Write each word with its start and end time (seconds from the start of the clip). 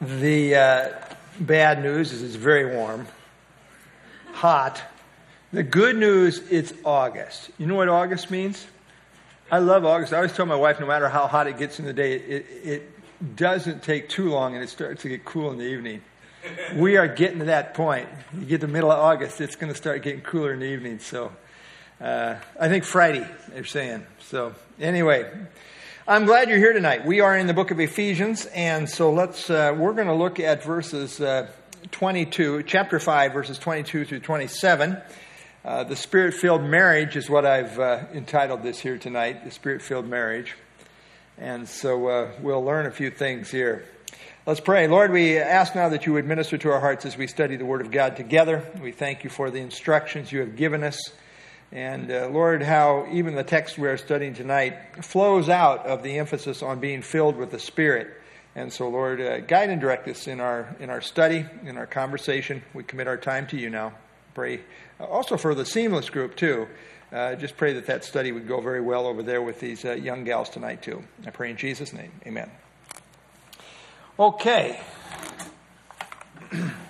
The 0.00 0.54
uh, 0.54 0.88
bad 1.40 1.82
news 1.82 2.12
is 2.12 2.22
it's 2.22 2.34
very 2.34 2.76
warm, 2.76 3.06
hot. 4.32 4.82
The 5.52 5.62
good 5.62 5.96
news, 5.96 6.42
it's 6.50 6.74
August. 6.84 7.50
You 7.56 7.66
know 7.66 7.76
what 7.76 7.88
August 7.88 8.30
means? 8.30 8.66
I 9.50 9.58
love 9.58 9.86
August. 9.86 10.12
I 10.12 10.16
always 10.16 10.34
tell 10.34 10.44
my 10.44 10.56
wife, 10.56 10.80
no 10.80 10.86
matter 10.86 11.08
how 11.08 11.26
hot 11.26 11.46
it 11.46 11.56
gets 11.56 11.78
in 11.78 11.86
the 11.86 11.94
day, 11.94 12.14
it, 12.14 12.46
it 12.62 13.36
doesn't 13.36 13.82
take 13.82 14.10
too 14.10 14.28
long 14.28 14.54
and 14.54 14.62
it 14.62 14.68
starts 14.68 15.00
to 15.02 15.08
get 15.08 15.24
cool 15.24 15.50
in 15.50 15.58
the 15.58 15.64
evening. 15.64 16.02
We 16.74 16.98
are 16.98 17.08
getting 17.08 17.38
to 17.38 17.46
that 17.46 17.72
point. 17.72 18.08
You 18.38 18.44
get 18.44 18.60
the 18.60 18.68
middle 18.68 18.92
of 18.92 18.98
August, 18.98 19.40
it's 19.40 19.56
going 19.56 19.72
to 19.72 19.76
start 19.76 20.02
getting 20.02 20.20
cooler 20.20 20.52
in 20.52 20.60
the 20.60 20.66
evening. 20.66 20.98
So 20.98 21.32
uh, 22.02 22.36
I 22.60 22.68
think 22.68 22.84
Friday, 22.84 23.26
they're 23.48 23.64
saying. 23.64 24.06
So 24.20 24.54
anyway, 24.78 25.30
I'm 26.08 26.24
glad 26.24 26.48
you're 26.48 26.58
here 26.58 26.72
tonight. 26.72 27.04
We 27.04 27.18
are 27.18 27.36
in 27.36 27.48
the 27.48 27.52
book 27.52 27.72
of 27.72 27.80
Ephesians, 27.80 28.46
and 28.54 28.88
so 28.88 29.12
let's, 29.12 29.50
uh, 29.50 29.74
we're 29.76 29.92
going 29.92 30.06
to 30.06 30.14
look 30.14 30.38
at 30.38 30.62
verses 30.62 31.20
uh, 31.20 31.48
22, 31.90 32.62
chapter 32.62 33.00
5, 33.00 33.32
verses 33.32 33.58
22 33.58 34.04
through 34.04 34.20
27. 34.20 34.98
Uh, 35.64 35.82
the 35.82 35.96
Spirit 35.96 36.34
filled 36.34 36.62
marriage 36.62 37.16
is 37.16 37.28
what 37.28 37.44
I've 37.44 37.76
uh, 37.80 38.04
entitled 38.14 38.62
this 38.62 38.78
here 38.78 38.98
tonight, 38.98 39.44
the 39.44 39.50
Spirit 39.50 39.82
filled 39.82 40.06
marriage. 40.06 40.54
And 41.38 41.68
so 41.68 42.06
uh, 42.06 42.30
we'll 42.40 42.62
learn 42.62 42.86
a 42.86 42.92
few 42.92 43.10
things 43.10 43.50
here. 43.50 43.84
Let's 44.46 44.60
pray. 44.60 44.86
Lord, 44.86 45.10
we 45.10 45.38
ask 45.38 45.74
now 45.74 45.88
that 45.88 46.06
you 46.06 46.12
would 46.12 46.24
minister 46.24 46.56
to 46.56 46.70
our 46.70 46.78
hearts 46.78 47.04
as 47.04 47.16
we 47.16 47.26
study 47.26 47.56
the 47.56 47.66
Word 47.66 47.80
of 47.80 47.90
God 47.90 48.16
together. 48.16 48.64
We 48.80 48.92
thank 48.92 49.24
you 49.24 49.30
for 49.30 49.50
the 49.50 49.58
instructions 49.58 50.30
you 50.30 50.38
have 50.38 50.54
given 50.54 50.84
us. 50.84 51.00
And 51.76 52.10
uh, 52.10 52.30
Lord, 52.32 52.62
how 52.62 53.06
even 53.12 53.34
the 53.34 53.44
text 53.44 53.76
we 53.76 53.86
are 53.86 53.98
studying 53.98 54.32
tonight 54.32 55.04
flows 55.04 55.50
out 55.50 55.84
of 55.84 56.02
the 56.02 56.16
emphasis 56.16 56.62
on 56.62 56.80
being 56.80 57.02
filled 57.02 57.36
with 57.36 57.50
the 57.50 57.58
Spirit. 57.58 58.08
And 58.54 58.72
so, 58.72 58.88
Lord, 58.88 59.20
uh, 59.20 59.40
guide 59.40 59.68
and 59.68 59.78
direct 59.78 60.08
us 60.08 60.26
in 60.26 60.40
our 60.40 60.74
in 60.80 60.88
our 60.88 61.02
study, 61.02 61.44
in 61.66 61.76
our 61.76 61.86
conversation. 61.86 62.62
We 62.72 62.82
commit 62.82 63.08
our 63.08 63.18
time 63.18 63.46
to 63.48 63.58
you 63.58 63.68
now. 63.68 63.92
Pray 64.32 64.60
also 64.98 65.36
for 65.36 65.54
the 65.54 65.66
seamless 65.66 66.08
group 66.08 66.34
too. 66.34 66.66
Uh, 67.12 67.34
just 67.34 67.58
pray 67.58 67.74
that 67.74 67.84
that 67.88 68.06
study 68.06 68.32
would 68.32 68.48
go 68.48 68.62
very 68.62 68.80
well 68.80 69.06
over 69.06 69.22
there 69.22 69.42
with 69.42 69.60
these 69.60 69.84
uh, 69.84 69.92
young 69.92 70.24
gals 70.24 70.48
tonight 70.48 70.80
too. 70.80 71.04
I 71.26 71.30
pray 71.30 71.50
in 71.50 71.58
Jesus' 71.58 71.92
name, 71.92 72.10
Amen. 72.26 72.50
Okay. 74.18 74.80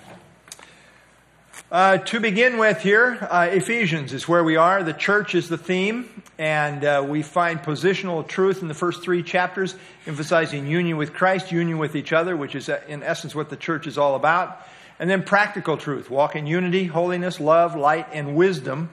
Uh, 1.69 1.97
to 1.97 2.21
begin 2.21 2.57
with, 2.57 2.79
here, 2.79 3.17
uh, 3.29 3.49
Ephesians 3.51 4.13
is 4.13 4.25
where 4.25 4.41
we 4.41 4.55
are. 4.55 4.83
The 4.83 4.93
church 4.93 5.35
is 5.35 5.49
the 5.49 5.57
theme, 5.57 6.23
and 6.37 6.81
uh, 6.85 7.05
we 7.05 7.23
find 7.23 7.59
positional 7.59 8.25
truth 8.25 8.61
in 8.61 8.69
the 8.69 8.73
first 8.73 9.03
three 9.03 9.21
chapters, 9.21 9.75
emphasizing 10.05 10.65
union 10.65 10.95
with 10.95 11.13
Christ, 11.13 11.51
union 11.51 11.77
with 11.77 11.97
each 11.97 12.13
other, 12.13 12.37
which 12.37 12.55
is 12.55 12.69
uh, 12.69 12.79
in 12.87 13.03
essence 13.03 13.35
what 13.35 13.49
the 13.49 13.57
church 13.57 13.85
is 13.85 13.97
all 13.97 14.15
about. 14.15 14.65
And 14.97 15.09
then 15.09 15.23
practical 15.23 15.75
truth, 15.75 16.09
walk 16.09 16.37
in 16.37 16.47
unity, 16.47 16.85
holiness, 16.85 17.37
love, 17.37 17.75
light, 17.75 18.07
and 18.13 18.37
wisdom. 18.37 18.89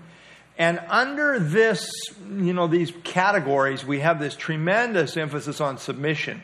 And 0.59 0.81
under 0.89 1.39
this, 1.39 1.89
you 2.29 2.55
know, 2.55 2.67
these 2.67 2.93
categories, 3.05 3.87
we 3.87 4.01
have 4.01 4.19
this 4.19 4.35
tremendous 4.35 5.17
emphasis 5.17 5.61
on 5.61 5.79
submission 5.79 6.43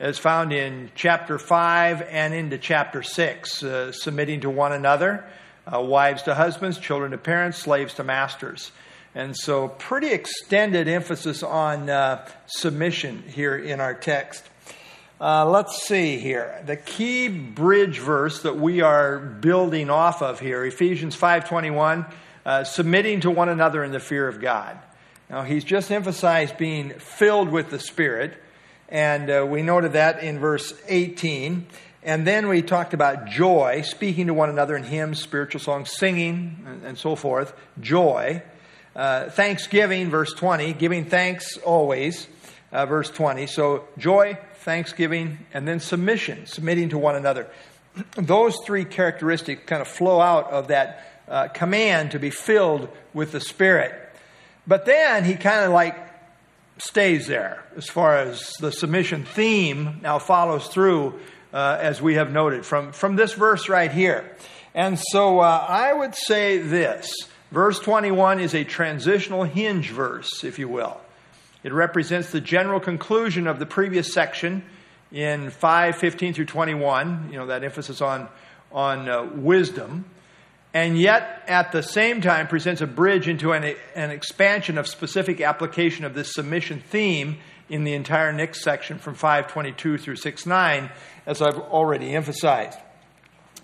as 0.00 0.16
found 0.16 0.54
in 0.54 0.90
chapter 0.94 1.38
5 1.38 2.00
and 2.08 2.32
into 2.32 2.56
chapter 2.56 3.02
6, 3.02 3.62
uh, 3.62 3.92
submitting 3.92 4.40
to 4.40 4.48
one 4.48 4.72
another 4.72 5.26
uh, 5.72 5.80
wives 5.80 6.22
to 6.22 6.34
husbands, 6.34 6.78
children 6.78 7.10
to 7.12 7.18
parents, 7.18 7.58
slaves 7.58 7.94
to 7.94 8.04
masters. 8.04 8.72
And 9.14 9.36
so, 9.36 9.68
pretty 9.68 10.08
extended 10.08 10.86
emphasis 10.86 11.42
on 11.42 11.90
uh, 11.90 12.28
submission 12.46 13.24
here 13.26 13.56
in 13.56 13.80
our 13.80 13.94
text. 13.94 14.48
Uh, 15.20 15.48
let's 15.50 15.82
see 15.86 16.18
here. 16.18 16.62
The 16.66 16.76
key 16.76 17.26
bridge 17.26 17.98
verse 17.98 18.42
that 18.42 18.56
we 18.56 18.82
are 18.82 19.18
building 19.18 19.90
off 19.90 20.22
of 20.22 20.38
here, 20.38 20.64
Ephesians 20.64 21.16
5.21, 21.16 22.12
uh, 22.46 22.64
submitting 22.64 23.20
to 23.20 23.30
one 23.30 23.48
another 23.48 23.82
in 23.82 23.90
the 23.90 23.98
fear 23.98 24.28
of 24.28 24.40
God. 24.40 24.78
Now, 25.28 25.42
he's 25.42 25.64
just 25.64 25.90
emphasized 25.90 26.56
being 26.56 26.90
filled 26.90 27.48
with 27.48 27.70
the 27.70 27.80
Spirit, 27.80 28.40
and 28.88 29.28
uh, 29.28 29.44
we 29.48 29.62
noted 29.62 29.94
that 29.94 30.22
in 30.22 30.38
verse 30.38 30.72
18. 30.86 31.66
And 32.08 32.26
then 32.26 32.48
we 32.48 32.62
talked 32.62 32.94
about 32.94 33.26
joy, 33.26 33.82
speaking 33.82 34.28
to 34.28 34.34
one 34.34 34.48
another 34.48 34.74
in 34.74 34.82
hymns, 34.82 35.20
spiritual 35.20 35.60
songs, 35.60 35.90
singing, 35.94 36.64
and, 36.66 36.82
and 36.82 36.98
so 36.98 37.14
forth. 37.16 37.52
Joy. 37.80 38.42
Uh, 38.96 39.28
thanksgiving, 39.28 40.08
verse 40.08 40.32
20. 40.32 40.72
Giving 40.72 41.04
thanks 41.04 41.58
always, 41.58 42.26
uh, 42.72 42.86
verse 42.86 43.10
20. 43.10 43.46
So 43.46 43.86
joy, 43.98 44.38
thanksgiving, 44.60 45.40
and 45.52 45.68
then 45.68 45.80
submission, 45.80 46.46
submitting 46.46 46.88
to 46.88 46.98
one 46.98 47.14
another. 47.14 47.46
Those 48.16 48.56
three 48.64 48.86
characteristics 48.86 49.64
kind 49.66 49.82
of 49.82 49.88
flow 49.88 50.18
out 50.18 50.50
of 50.50 50.68
that 50.68 51.06
uh, 51.28 51.48
command 51.48 52.12
to 52.12 52.18
be 52.18 52.30
filled 52.30 52.88
with 53.12 53.32
the 53.32 53.40
Spirit. 53.40 53.92
But 54.66 54.86
then 54.86 55.24
he 55.24 55.34
kind 55.34 55.66
of 55.66 55.72
like 55.72 55.94
stays 56.78 57.26
there 57.26 57.62
as 57.76 57.86
far 57.86 58.16
as 58.16 58.54
the 58.60 58.72
submission 58.72 59.26
theme 59.26 60.00
now 60.02 60.18
follows 60.18 60.68
through 60.68 61.20
uh, 61.52 61.78
as 61.80 62.00
we 62.02 62.14
have 62.14 62.32
noted 62.32 62.64
from, 62.64 62.92
from 62.92 63.16
this 63.16 63.32
verse 63.32 63.68
right 63.68 63.90
here. 63.90 64.30
And 64.74 64.98
so 64.98 65.40
uh, 65.40 65.66
I 65.68 65.92
would 65.92 66.14
say 66.14 66.58
this 66.58 67.10
verse 67.50 67.78
21 67.80 68.40
is 68.40 68.54
a 68.54 68.64
transitional 68.64 69.44
hinge 69.44 69.90
verse, 69.90 70.44
if 70.44 70.58
you 70.58 70.68
will. 70.68 71.00
It 71.62 71.72
represents 71.72 72.30
the 72.30 72.40
general 72.40 72.80
conclusion 72.80 73.46
of 73.46 73.58
the 73.58 73.66
previous 73.66 74.12
section 74.12 74.62
in 75.10 75.50
5 75.50 75.96
15 75.96 76.34
through 76.34 76.44
21, 76.44 77.30
you 77.32 77.38
know, 77.38 77.46
that 77.46 77.64
emphasis 77.64 78.00
on, 78.00 78.28
on 78.70 79.08
uh, 79.08 79.24
wisdom. 79.24 80.04
And 80.74 80.98
yet, 80.98 81.44
at 81.48 81.72
the 81.72 81.82
same 81.82 82.20
time, 82.20 82.46
presents 82.46 82.82
a 82.82 82.86
bridge 82.86 83.26
into 83.26 83.52
an, 83.52 83.74
an 83.94 84.10
expansion 84.10 84.76
of 84.76 84.86
specific 84.86 85.40
application 85.40 86.04
of 86.04 86.14
this 86.14 86.34
submission 86.34 86.80
theme 86.80 87.38
in 87.68 87.84
the 87.84 87.94
entire 87.94 88.32
next 88.32 88.62
section 88.62 88.98
from 88.98 89.14
522 89.14 89.98
through 89.98 90.16
69 90.16 90.90
as 91.26 91.42
I've 91.42 91.58
already 91.58 92.14
emphasized. 92.14 92.78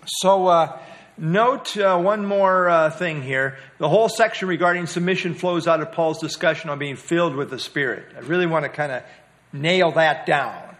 So, 0.05 0.47
uh, 0.47 0.79
note 1.17 1.75
uh, 1.77 1.97
one 1.97 2.25
more 2.25 2.69
uh, 2.69 2.89
thing 2.91 3.23
here. 3.23 3.57
The 3.79 3.89
whole 3.89 4.09
section 4.09 4.47
regarding 4.47 4.85
submission 4.85 5.33
flows 5.33 5.67
out 5.67 5.81
of 5.81 5.91
Paul's 5.91 6.19
discussion 6.19 6.69
on 6.69 6.77
being 6.77 6.95
filled 6.95 7.35
with 7.35 7.49
the 7.49 7.59
Spirit. 7.59 8.05
I 8.15 8.19
really 8.19 8.45
want 8.45 8.63
to 8.63 8.69
kind 8.69 8.91
of 8.91 9.03
nail 9.51 9.91
that 9.93 10.25
down 10.25 10.75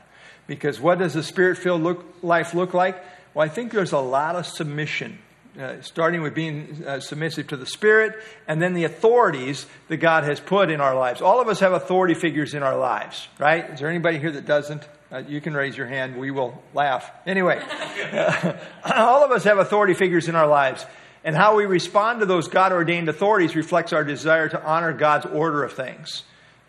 because 0.48 0.80
what 0.80 1.00
does 1.00 1.16
a 1.16 1.24
Spirit 1.24 1.58
filled 1.58 2.04
life 2.22 2.54
look 2.54 2.74
like? 2.74 3.04
Well, 3.34 3.46
I 3.46 3.50
think 3.50 3.72
there's 3.72 3.92
a 3.92 4.00
lot 4.00 4.36
of 4.36 4.46
submission. 4.46 5.20
Uh, 5.60 5.82
starting 5.82 6.22
with 6.22 6.34
being 6.34 6.84
uh, 6.86 7.00
submissive 7.00 7.48
to 7.48 7.56
the 7.56 7.66
Spirit, 7.66 8.14
and 8.46 8.62
then 8.62 8.74
the 8.74 8.84
authorities 8.84 9.66
that 9.88 9.98
God 9.98 10.26
has 10.26 10.38
put 10.38 10.70
in 10.70 10.82
our 10.82 10.94
lives. 10.94 11.22
All 11.22 11.40
of 11.40 11.48
us 11.48 11.62
have 11.62 11.72
authority 11.72 12.14
figures 12.14 12.54
in 12.54 12.62
our 12.62 12.78
lives, 12.78 13.30
right? 13.40 13.70
Is 13.70 13.80
there 13.80 13.90
anybody 13.90 14.20
here 14.20 14.32
that 14.32 14.46
doesn't? 14.46 14.86
Uh, 15.10 15.20
you 15.20 15.40
can 15.40 15.54
raise 15.54 15.78
your 15.78 15.88
hand. 15.88 16.18
We 16.18 16.30
will 16.30 16.62
laugh. 16.74 17.10
Anyway, 17.26 17.64
all 18.84 19.24
of 19.24 19.32
us 19.32 19.46
have 19.46 19.58
authority 19.58 19.94
figures 19.94 20.28
in 20.28 20.36
our 20.36 20.48
lives. 20.48 20.86
And 21.24 21.38
how 21.38 21.56
we 21.56 21.66
respond 21.66 22.20
to 22.20 22.26
those 22.26 22.50
God 22.50 22.74
ordained 22.74 23.08
authorities 23.08 23.56
reflects 23.56 23.94
our 23.94 24.04
desire 24.04 24.50
to 24.50 24.62
honor 24.62 24.92
God's 24.92 25.26
order 25.26 25.64
of 25.64 25.72
things. 25.72 26.24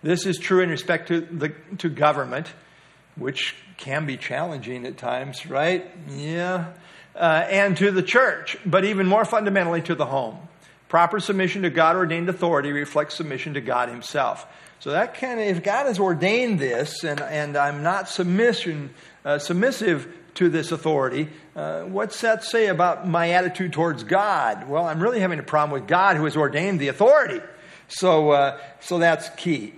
This 0.05 0.27
is 0.27 0.39
true 0.39 0.61
in 0.61 0.71
respect 0.71 1.09
to, 1.09 1.23
the, 1.23 1.49
to 1.79 1.89
government, 1.89 2.53
which 3.17 3.57
can 3.79 4.07
be 4.07 4.17
challenging 4.17 4.87
at 4.87 4.97
times, 4.97 5.45
right? 5.47 5.91
Yeah. 6.09 6.73
Uh, 7.17 7.47
and 7.49 7.79
to 7.79 7.91
the 7.91 8.03
church, 8.03 8.59
but 8.67 8.85
even 8.85 9.07
more 9.07 9.25
fundamentally 9.25 9.81
to 9.81 9.95
the 9.95 10.05
home. 10.05 10.37
Proper 10.89 11.19
submission 11.19 11.63
to 11.63 11.71
God 11.71 11.97
ordained 11.97 12.29
authority 12.29 12.73
reflects 12.73 13.15
submission 13.15 13.55
to 13.55 13.63
God 13.63 13.89
Himself. 13.89 14.47
So 14.81 14.91
that 14.91 15.15
kind 15.15 15.41
of, 15.41 15.47
if 15.47 15.63
God 15.63 15.87
has 15.87 15.99
ordained 15.99 16.59
this 16.59 17.05
and, 17.05 17.21
and 17.21 17.57
I'm 17.57 17.83
not 17.83 18.09
submission, 18.09 18.91
uh, 19.25 19.39
submissive 19.39 20.07
to 20.35 20.51
this 20.51 20.71
authority, 20.71 21.29
uh, 21.57 21.85
what's 21.85 22.21
that 22.21 22.45
say 22.45 22.67
about 22.67 23.09
my 23.09 23.31
attitude 23.31 23.73
towards 23.73 24.05
God? 24.05 24.69
Well, 24.69 24.85
I'm 24.85 25.03
really 25.03 25.21
having 25.21 25.39
a 25.39 25.43
problem 25.43 25.81
with 25.81 25.89
God 25.89 26.17
who 26.17 26.25
has 26.25 26.37
ordained 26.37 26.79
the 26.81 26.89
authority. 26.89 27.41
So, 27.89 28.31
uh, 28.31 28.61
so 28.81 28.99
that's 28.99 29.31
key. 29.31 29.73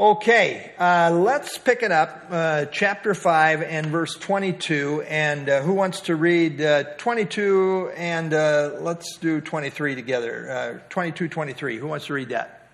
Okay, 0.00 0.72
uh, 0.78 1.10
let's 1.12 1.58
pick 1.58 1.82
it 1.82 1.92
up, 1.92 2.28
uh, 2.30 2.64
chapter 2.72 3.12
5 3.12 3.60
and 3.60 3.88
verse 3.88 4.14
22. 4.14 5.04
And 5.06 5.46
uh, 5.46 5.60
who 5.60 5.74
wants 5.74 6.00
to 6.02 6.16
read 6.16 6.58
uh, 6.62 6.84
22 6.96 7.92
and 7.94 8.32
uh, 8.32 8.78
let's 8.80 9.18
do 9.18 9.42
23 9.42 9.94
together? 9.96 10.50
Uh, 10.50 10.88
22, 10.88 11.28
23. 11.28 11.76
Who 11.76 11.86
wants 11.86 12.06
to 12.06 12.14
read 12.14 12.30
that? 12.30 12.66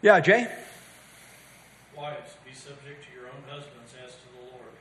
Yeah, 0.00 0.18
Jay? 0.20 0.48
Wives, 1.94 2.32
be 2.42 2.54
subject 2.54 3.04
to 3.04 3.12
your 3.12 3.26
own 3.28 3.44
husbands 3.46 3.92
as 4.02 4.12
to 4.12 4.32
the 4.32 4.52
Lord. 4.52 4.72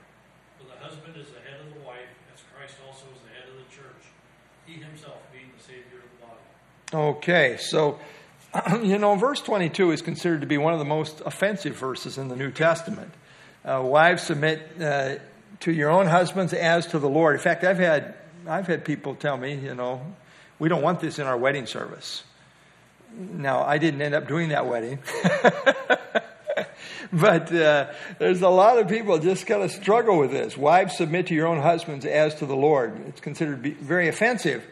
For 0.60 0.64
the 0.64 0.82
husband 0.82 1.18
is 1.18 1.28
the 1.28 1.42
head 1.42 1.60
of 1.60 1.74
the 1.74 1.86
wife, 1.86 2.08
as 2.34 2.40
Christ 2.56 2.76
also 2.88 3.04
is 3.14 3.20
the 3.28 3.36
head 3.36 3.50
of 3.50 3.58
the 3.58 3.70
church, 3.76 4.04
he 4.66 4.76
himself 4.76 5.18
being 5.34 5.52
the 5.58 5.62
Savior 5.62 6.00
of 6.00 6.08
the 6.16 6.26
body. 6.26 7.18
Okay, 7.18 7.58
so, 7.60 8.00
you 8.84 8.98
know, 8.98 9.16
verse 9.16 9.42
22 9.42 9.92
is 9.92 10.02
considered 10.02 10.42
to 10.42 10.48
be 10.48 10.58
one 10.58 10.74
of 10.74 10.80
the 10.80 10.86
most 10.86 11.22
offensive 11.26 11.76
verses 11.76 12.18
in 12.18 12.28
the 12.28 12.36
New 12.36 12.52
Testament. 12.52 13.14
Uh, 13.64 13.82
wives 13.84 14.24
submit 14.24 14.62
uh, 14.82 15.16
to 15.60 15.72
your 15.72 15.90
own 15.90 16.08
husbands 16.08 16.54
as 16.54 16.88
to 16.88 17.00
the 17.00 17.10
Lord. 17.10 17.36
In 17.36 17.42
fact, 17.42 17.64
I've 17.64 17.78
had, 17.78 18.16
I've 18.48 18.68
had 18.68 18.86
people 18.86 19.16
tell 19.16 19.38
me, 19.38 19.56
you 19.56 19.76
know, 19.76 20.02
we 20.58 20.70
don't 20.70 20.82
want 20.82 21.00
this 21.00 21.20
in 21.20 21.28
our 21.28 21.38
wedding 21.38 21.66
service. 21.66 22.24
Now, 23.18 23.64
I 23.64 23.78
didn't 23.78 24.02
end 24.02 24.16
up 24.16 24.28
doing 24.28 24.50
that 24.50 24.68
wedding. 24.68 25.00
but 27.14 27.54
uh, 27.54 27.92
there's 28.18 28.42
a 28.42 28.50
lot 28.50 28.78
of 28.78 28.88
people 28.88 29.18
just 29.20 29.46
kind 29.46 29.64
of 29.64 29.72
struggle 29.72 30.18
with 30.18 30.32
this. 30.32 30.58
Wives, 30.58 30.98
submit 30.98 31.28
to 31.28 31.36
your 31.36 31.48
own 31.48 31.62
husbands 31.62 32.06
as 32.06 32.36
to 32.36 32.46
the 32.46 32.56
Lord. 32.56 33.00
It's 33.08 33.22
considered 33.22 33.62
very 33.78 34.08
offensive. 34.08 34.64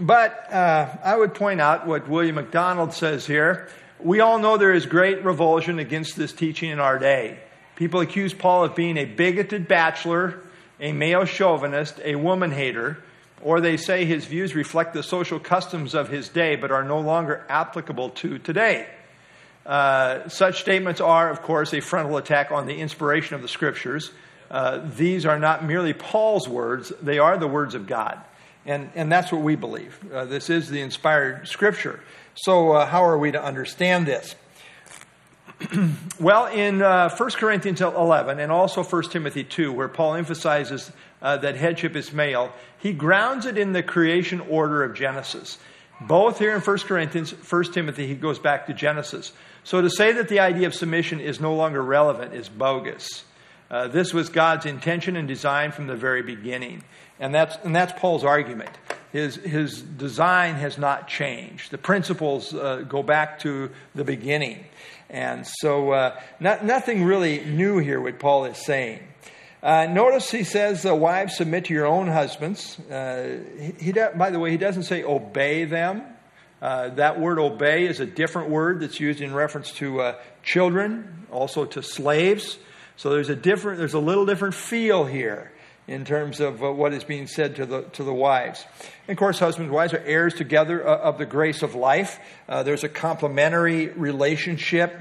But 0.00 0.52
uh, 0.52 0.88
I 1.04 1.16
would 1.16 1.34
point 1.34 1.60
out 1.60 1.86
what 1.86 2.08
William 2.08 2.34
MacDonald 2.34 2.92
says 2.92 3.26
here. 3.26 3.68
We 4.00 4.20
all 4.20 4.38
know 4.38 4.56
there 4.56 4.74
is 4.74 4.86
great 4.86 5.24
revulsion 5.24 5.78
against 5.78 6.16
this 6.16 6.32
teaching 6.32 6.70
in 6.70 6.80
our 6.80 6.98
day. 6.98 7.38
People 7.76 8.00
accuse 8.00 8.34
Paul 8.34 8.64
of 8.64 8.74
being 8.74 8.96
a 8.96 9.04
bigoted 9.04 9.68
bachelor, 9.68 10.40
a 10.80 10.92
male 10.92 11.24
chauvinist, 11.24 12.00
a 12.04 12.16
woman 12.16 12.50
hater, 12.50 12.98
or 13.40 13.60
they 13.60 13.76
say 13.76 14.04
his 14.04 14.24
views 14.24 14.54
reflect 14.54 14.94
the 14.94 15.02
social 15.02 15.38
customs 15.38 15.94
of 15.94 16.08
his 16.08 16.28
day 16.28 16.56
but 16.56 16.70
are 16.72 16.84
no 16.84 16.98
longer 16.98 17.44
applicable 17.48 18.10
to 18.10 18.38
today. 18.38 18.88
Uh, 19.64 20.28
such 20.28 20.60
statements 20.60 21.00
are, 21.00 21.30
of 21.30 21.42
course, 21.42 21.72
a 21.72 21.80
frontal 21.80 22.16
attack 22.16 22.50
on 22.50 22.66
the 22.66 22.76
inspiration 22.76 23.34
of 23.34 23.42
the 23.42 23.48
scriptures. 23.48 24.10
Uh, 24.50 24.80
these 24.96 25.24
are 25.24 25.38
not 25.38 25.64
merely 25.64 25.92
Paul's 25.92 26.48
words, 26.48 26.92
they 27.00 27.18
are 27.18 27.38
the 27.38 27.48
words 27.48 27.74
of 27.74 27.86
God. 27.86 28.20
And, 28.66 28.90
and 28.94 29.12
that's 29.12 29.30
what 29.30 29.42
we 29.42 29.56
believe. 29.56 29.98
Uh, 30.12 30.24
this 30.24 30.48
is 30.48 30.70
the 30.70 30.80
inspired 30.80 31.48
scripture. 31.48 32.00
So, 32.34 32.72
uh, 32.72 32.86
how 32.86 33.04
are 33.04 33.18
we 33.18 33.30
to 33.32 33.42
understand 33.42 34.06
this? 34.06 34.34
well, 36.20 36.46
in 36.46 36.82
uh, 36.82 37.14
1 37.14 37.30
Corinthians 37.32 37.80
11 37.80 38.40
and 38.40 38.50
also 38.50 38.82
1 38.82 39.02
Timothy 39.10 39.44
2, 39.44 39.72
where 39.72 39.88
Paul 39.88 40.14
emphasizes 40.14 40.90
uh, 41.22 41.36
that 41.38 41.56
headship 41.56 41.94
is 41.94 42.12
male, 42.12 42.52
he 42.78 42.92
grounds 42.92 43.46
it 43.46 43.56
in 43.56 43.72
the 43.72 43.82
creation 43.82 44.40
order 44.40 44.82
of 44.82 44.94
Genesis. 44.94 45.58
Both 46.00 46.38
here 46.38 46.54
in 46.54 46.60
1 46.60 46.78
Corinthians, 46.78 47.30
1 47.30 47.64
Timothy, 47.72 48.06
he 48.06 48.14
goes 48.14 48.38
back 48.38 48.66
to 48.66 48.74
Genesis. 48.74 49.32
So 49.62 49.80
to 49.80 49.88
say 49.88 50.12
that 50.12 50.28
the 50.28 50.40
idea 50.40 50.66
of 50.66 50.74
submission 50.74 51.20
is 51.20 51.40
no 51.40 51.54
longer 51.54 51.82
relevant 51.82 52.34
is 52.34 52.48
bogus. 52.48 53.24
Uh, 53.70 53.88
this 53.88 54.12
was 54.12 54.28
God's 54.28 54.66
intention 54.66 55.16
and 55.16 55.26
design 55.26 55.72
from 55.72 55.86
the 55.86 55.96
very 55.96 56.22
beginning. 56.22 56.82
And 57.18 57.34
that's, 57.34 57.56
and 57.64 57.74
that's 57.74 57.92
Paul's 57.98 58.24
argument. 58.24 58.70
His, 59.12 59.36
his 59.36 59.80
design 59.80 60.56
has 60.56 60.76
not 60.76 61.06
changed. 61.06 61.70
The 61.70 61.78
principles 61.78 62.52
uh, 62.52 62.84
go 62.88 63.02
back 63.02 63.38
to 63.40 63.70
the 63.94 64.04
beginning. 64.04 64.64
And 65.08 65.46
so, 65.46 65.92
uh, 65.92 66.20
not, 66.40 66.64
nothing 66.64 67.04
really 67.04 67.44
new 67.44 67.78
here, 67.78 68.00
what 68.00 68.18
Paul 68.18 68.46
is 68.46 68.58
saying. 68.58 69.00
Uh, 69.62 69.86
notice 69.86 70.30
he 70.30 70.44
says, 70.44 70.84
Wives, 70.84 71.36
submit 71.36 71.66
to 71.66 71.74
your 71.74 71.86
own 71.86 72.08
husbands. 72.08 72.78
Uh, 72.90 73.38
he, 73.58 73.86
he 73.86 73.92
by 73.92 74.30
the 74.30 74.40
way, 74.40 74.50
he 74.50 74.56
doesn't 74.56 74.82
say 74.82 75.04
obey 75.04 75.64
them. 75.64 76.02
Uh, 76.60 76.88
that 76.90 77.20
word 77.20 77.38
obey 77.38 77.86
is 77.86 78.00
a 78.00 78.06
different 78.06 78.50
word 78.50 78.80
that's 78.80 78.98
used 78.98 79.20
in 79.20 79.32
reference 79.32 79.70
to 79.72 80.14
children, 80.42 81.26
also 81.30 81.64
to 81.64 81.82
slaves. 81.82 82.58
So 82.96 83.10
there's 83.10 83.30
a 83.30 83.36
different, 83.36 83.78
there's 83.78 83.94
a 83.94 83.98
little 83.98 84.26
different 84.26 84.54
feel 84.54 85.04
here 85.04 85.50
in 85.86 86.04
terms 86.04 86.40
of 86.40 86.62
uh, 86.62 86.72
what 86.72 86.94
is 86.94 87.04
being 87.04 87.26
said 87.26 87.56
to 87.56 87.66
the, 87.66 87.82
to 87.82 88.04
the 88.04 88.14
wives. 88.14 88.64
And 89.06 89.16
of 89.16 89.18
course, 89.18 89.38
husbands 89.38 89.66
and 89.66 89.74
wives 89.74 89.92
are 89.92 90.02
heirs 90.04 90.34
together 90.34 90.86
uh, 90.86 90.98
of 90.98 91.18
the 91.18 91.26
grace 91.26 91.62
of 91.62 91.74
life. 91.74 92.18
Uh, 92.48 92.62
there's 92.62 92.84
a 92.84 92.88
complementary 92.88 93.88
relationship, 93.88 94.94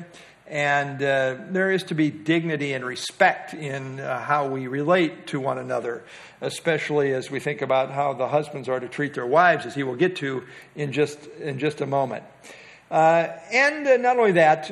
and 0.48 1.01
uh, 1.01 1.38
there 1.51 1.72
is 1.72 1.84
to 1.84 1.95
be 1.95 2.12
dignity 2.12 2.74
and 2.74 2.84
respect 2.84 3.54
in 3.54 4.00
uh, 4.00 4.19
how 4.19 4.50
we 4.50 4.68
relate 4.68 5.28
to 5.28 5.40
one 5.40 5.57
another, 5.57 6.04
especially 6.42 7.13
as 7.13 7.31
we 7.31 7.40
think 7.40 7.62
about 7.62 7.92
how 7.92 8.13
the 8.13 8.28
husbands 8.28 8.68
are 8.68 8.80
to 8.80 8.90
treat 8.90 9.13
their 9.13 9.28
wives, 9.28 9.66
as 9.66 9.74
he 9.74 9.84
will 9.84 9.95
get 9.95 10.18
to 10.18 10.44
in 10.75 10.92
just, 10.92 11.28
in 11.40 11.60
just 11.60 11.80
a 11.80 11.86
moment. 11.86 12.25
Uh, 12.92 13.28
and 13.51 14.04
not 14.04 14.18
only 14.19 14.34
that, 14.34 14.69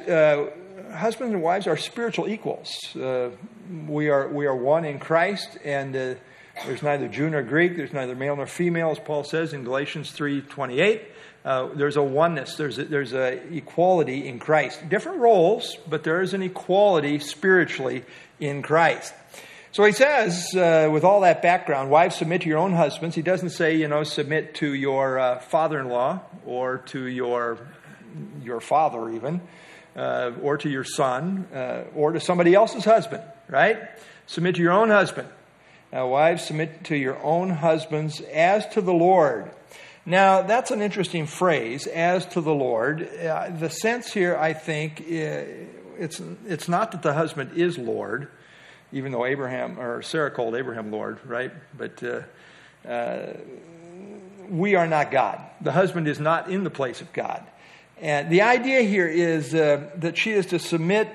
husbands 0.93 1.33
and 1.33 1.43
wives 1.43 1.67
are 1.67 1.77
spiritual 1.77 2.27
equals. 2.27 2.95
Uh, 2.95 3.29
we 3.87 4.09
are 4.09 4.27
we 4.27 4.45
are 4.45 4.55
one 4.55 4.85
in 4.85 4.99
Christ, 4.99 5.57
and 5.63 5.95
uh, 5.95 6.15
there's 6.65 6.83
neither 6.83 7.07
Jew 7.07 7.29
nor 7.29 7.43
Greek. 7.43 7.75
There's 7.75 7.93
neither 7.93 8.15
male 8.15 8.35
nor 8.35 8.47
female, 8.47 8.91
as 8.91 8.99
Paul 8.99 9.23
says 9.23 9.53
in 9.53 9.63
Galatians 9.63 10.11
three 10.11 10.41
twenty 10.41 10.79
eight. 10.79 11.03
Uh, 11.43 11.69
there's 11.73 11.97
a 11.97 12.03
oneness. 12.03 12.55
There's 12.55 12.77
a, 12.77 12.85
there's 12.85 13.13
a 13.13 13.41
equality 13.55 14.27
in 14.27 14.39
Christ. 14.39 14.87
Different 14.89 15.19
roles, 15.19 15.77
but 15.89 16.03
there 16.03 16.21
is 16.21 16.33
an 16.33 16.43
equality 16.43 17.19
spiritually 17.19 18.03
in 18.39 18.61
Christ. 18.61 19.13
So 19.71 19.85
he 19.85 19.93
says, 19.93 20.53
uh, 20.53 20.89
with 20.91 21.03
all 21.03 21.21
that 21.21 21.41
background, 21.41 21.89
wives 21.89 22.17
submit 22.17 22.41
to 22.41 22.49
your 22.49 22.57
own 22.59 22.73
husbands. 22.73 23.15
He 23.15 23.21
doesn't 23.21 23.51
say, 23.51 23.77
you 23.77 23.87
know, 23.87 24.03
submit 24.03 24.55
to 24.55 24.73
your 24.73 25.17
uh, 25.17 25.39
father-in-law 25.39 26.19
or 26.45 26.79
to 26.87 27.05
your 27.05 27.57
your 28.43 28.59
father 28.59 29.09
even 29.09 29.39
uh, 29.95 30.31
or 30.41 30.57
to 30.57 30.69
your 30.69 30.83
son 30.83 31.47
uh, 31.53 31.83
or 31.95 32.11
to 32.13 32.19
somebody 32.19 32.53
else's 32.53 32.85
husband, 32.85 33.23
right? 33.47 33.77
Submit 34.27 34.55
to 34.55 34.61
your 34.61 34.71
own 34.71 34.89
husband. 34.89 35.27
Now, 35.91 36.07
wives, 36.07 36.45
submit 36.45 36.85
to 36.85 36.95
your 36.95 37.21
own 37.21 37.49
husbands 37.49 38.21
as 38.21 38.65
to 38.69 38.81
the 38.81 38.93
Lord. 38.93 39.51
Now, 40.05 40.41
that's 40.41 40.71
an 40.71 40.81
interesting 40.81 41.27
phrase, 41.27 41.85
as 41.85 42.25
to 42.27 42.41
the 42.41 42.53
Lord. 42.53 43.07
Uh, 43.17 43.49
the 43.49 43.69
sense 43.69 44.11
here, 44.11 44.35
I 44.35 44.53
think, 44.53 45.01
uh, 45.01 45.43
it's, 45.99 46.21
it's 46.47 46.67
not 46.67 46.93
that 46.93 47.03
the 47.03 47.13
husband 47.13 47.51
is 47.55 47.77
Lord, 47.77 48.29
even 48.91 49.11
though 49.11 49.25
Abraham 49.25 49.79
or 49.79 50.01
Sarah 50.01 50.31
called 50.31 50.55
Abraham 50.55 50.91
Lord, 50.91 51.19
right? 51.25 51.51
But 51.77 52.01
uh, 52.03 52.21
uh, 52.87 53.33
we 54.49 54.75
are 54.75 54.87
not 54.87 55.11
God. 55.11 55.39
The 55.61 55.71
husband 55.71 56.07
is 56.07 56.19
not 56.19 56.49
in 56.49 56.63
the 56.63 56.71
place 56.71 57.01
of 57.01 57.13
God. 57.13 57.45
And 58.01 58.29
the 58.31 58.41
idea 58.41 58.81
here 58.81 59.07
is 59.07 59.53
uh, 59.53 59.89
that 59.97 60.17
she 60.17 60.31
is 60.31 60.47
to 60.47 60.59
submit 60.59 61.07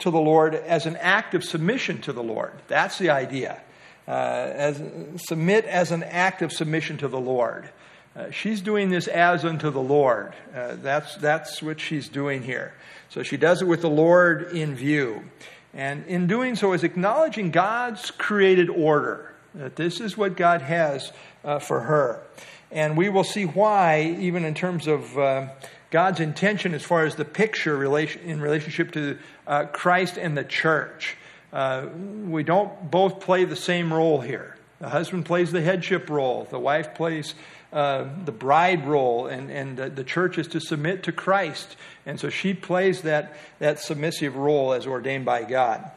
to 0.00 0.10
the 0.10 0.20
Lord 0.20 0.54
as 0.54 0.86
an 0.86 0.96
act 0.96 1.34
of 1.34 1.42
submission 1.42 2.00
to 2.02 2.12
the 2.12 2.22
Lord. 2.22 2.52
That's 2.68 2.98
the 2.98 3.10
idea. 3.10 3.60
Uh, 4.06 4.10
as 4.10 4.82
submit 5.16 5.64
as 5.64 5.90
an 5.90 6.02
act 6.02 6.42
of 6.42 6.52
submission 6.52 6.98
to 6.98 7.08
the 7.08 7.18
Lord. 7.18 7.70
Uh, 8.14 8.30
she's 8.30 8.60
doing 8.60 8.90
this 8.90 9.08
as 9.08 9.46
unto 9.46 9.70
the 9.70 9.80
Lord. 9.80 10.34
Uh, 10.54 10.76
that's 10.82 11.16
that's 11.16 11.62
what 11.62 11.80
she's 11.80 12.08
doing 12.08 12.42
here. 12.42 12.74
So 13.08 13.22
she 13.22 13.38
does 13.38 13.62
it 13.62 13.64
with 13.64 13.80
the 13.80 13.88
Lord 13.88 14.52
in 14.52 14.74
view, 14.74 15.24
and 15.72 16.04
in 16.06 16.26
doing 16.26 16.54
so 16.54 16.74
is 16.74 16.84
acknowledging 16.84 17.50
God's 17.50 18.10
created 18.10 18.68
order. 18.68 19.34
That 19.54 19.76
this 19.76 20.00
is 20.00 20.18
what 20.18 20.36
God 20.36 20.60
has 20.60 21.10
uh, 21.42 21.58
for 21.58 21.80
her, 21.80 22.22
and 22.70 22.98
we 22.98 23.08
will 23.08 23.24
see 23.24 23.44
why, 23.46 24.16
even 24.20 24.44
in 24.44 24.54
terms 24.54 24.86
of 24.86 25.18
uh, 25.18 25.48
God's 25.94 26.18
intention 26.18 26.74
as 26.74 26.82
far 26.82 27.06
as 27.06 27.14
the 27.14 27.24
picture 27.24 27.80
in 27.84 28.40
relationship 28.40 28.90
to 28.94 29.16
uh, 29.46 29.66
Christ 29.66 30.18
and 30.18 30.36
the 30.36 30.42
church. 30.42 31.16
Uh, 31.52 31.86
we 32.26 32.42
don't 32.42 32.90
both 32.90 33.20
play 33.20 33.44
the 33.44 33.54
same 33.54 33.94
role 33.94 34.20
here. 34.20 34.56
The 34.80 34.88
husband 34.88 35.24
plays 35.24 35.52
the 35.52 35.62
headship 35.62 36.10
role, 36.10 36.48
the 36.50 36.58
wife 36.58 36.96
plays 36.96 37.36
uh, 37.72 38.08
the 38.24 38.32
bride 38.32 38.88
role, 38.88 39.28
and, 39.28 39.52
and 39.52 39.76
the, 39.76 39.88
the 39.88 40.02
church 40.02 40.36
is 40.36 40.48
to 40.48 40.60
submit 40.60 41.04
to 41.04 41.12
Christ. 41.12 41.76
And 42.06 42.18
so 42.18 42.28
she 42.28 42.54
plays 42.54 43.02
that, 43.02 43.36
that 43.60 43.78
submissive 43.78 44.34
role 44.34 44.72
as 44.72 44.88
ordained 44.88 45.24
by 45.24 45.44
God. 45.44 45.92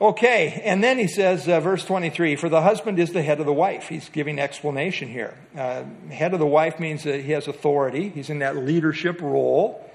Okay, 0.00 0.60
and 0.64 0.82
then 0.82 0.98
he 0.98 1.06
says, 1.06 1.48
uh, 1.48 1.60
verse 1.60 1.84
23, 1.84 2.34
for 2.34 2.48
the 2.48 2.60
husband 2.60 2.98
is 2.98 3.12
the 3.12 3.22
head 3.22 3.38
of 3.38 3.46
the 3.46 3.52
wife. 3.52 3.88
He's 3.88 4.08
giving 4.08 4.40
explanation 4.40 5.08
here. 5.08 5.34
Uh, 5.56 5.84
head 6.10 6.34
of 6.34 6.40
the 6.40 6.46
wife 6.46 6.80
means 6.80 7.04
that 7.04 7.20
he 7.20 7.30
has 7.30 7.46
authority, 7.46 8.08
he's 8.08 8.28
in 8.28 8.40
that 8.40 8.56
leadership 8.56 9.20
role. 9.20 9.88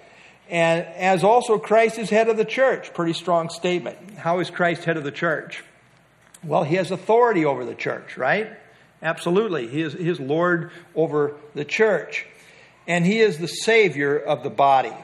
And 0.50 0.86
as 0.96 1.24
also 1.24 1.60
Christ 1.60 2.00
is 2.00 2.10
head 2.10 2.28
of 2.28 2.38
the 2.38 2.46
church. 2.46 2.94
Pretty 2.94 3.14
strong 3.14 3.50
statement. 3.50 4.16
How 4.16 4.40
is 4.40 4.50
Christ 4.50 4.84
head 4.84 4.98
of 4.98 5.04
the 5.04 5.12
church? 5.12 5.64
Well, 6.44 6.64
he 6.64 6.76
has 6.76 6.90
authority 6.90 7.46
over 7.46 7.66
the 7.66 7.76
church, 7.76 8.18
right? 8.18 8.50
Absolutely. 9.04 9.68
He 9.68 9.82
is, 9.82 9.94
he 9.94 10.10
is 10.10 10.20
Lord 10.20 10.72
over 10.96 11.36
the 11.54 11.66
church. 11.66 12.26
And 12.88 13.06
he 13.06 13.20
is 13.20 13.38
the 13.38 13.48
Savior 13.48 14.18
of 14.18 14.44
the 14.44 14.50
body. 14.50 14.96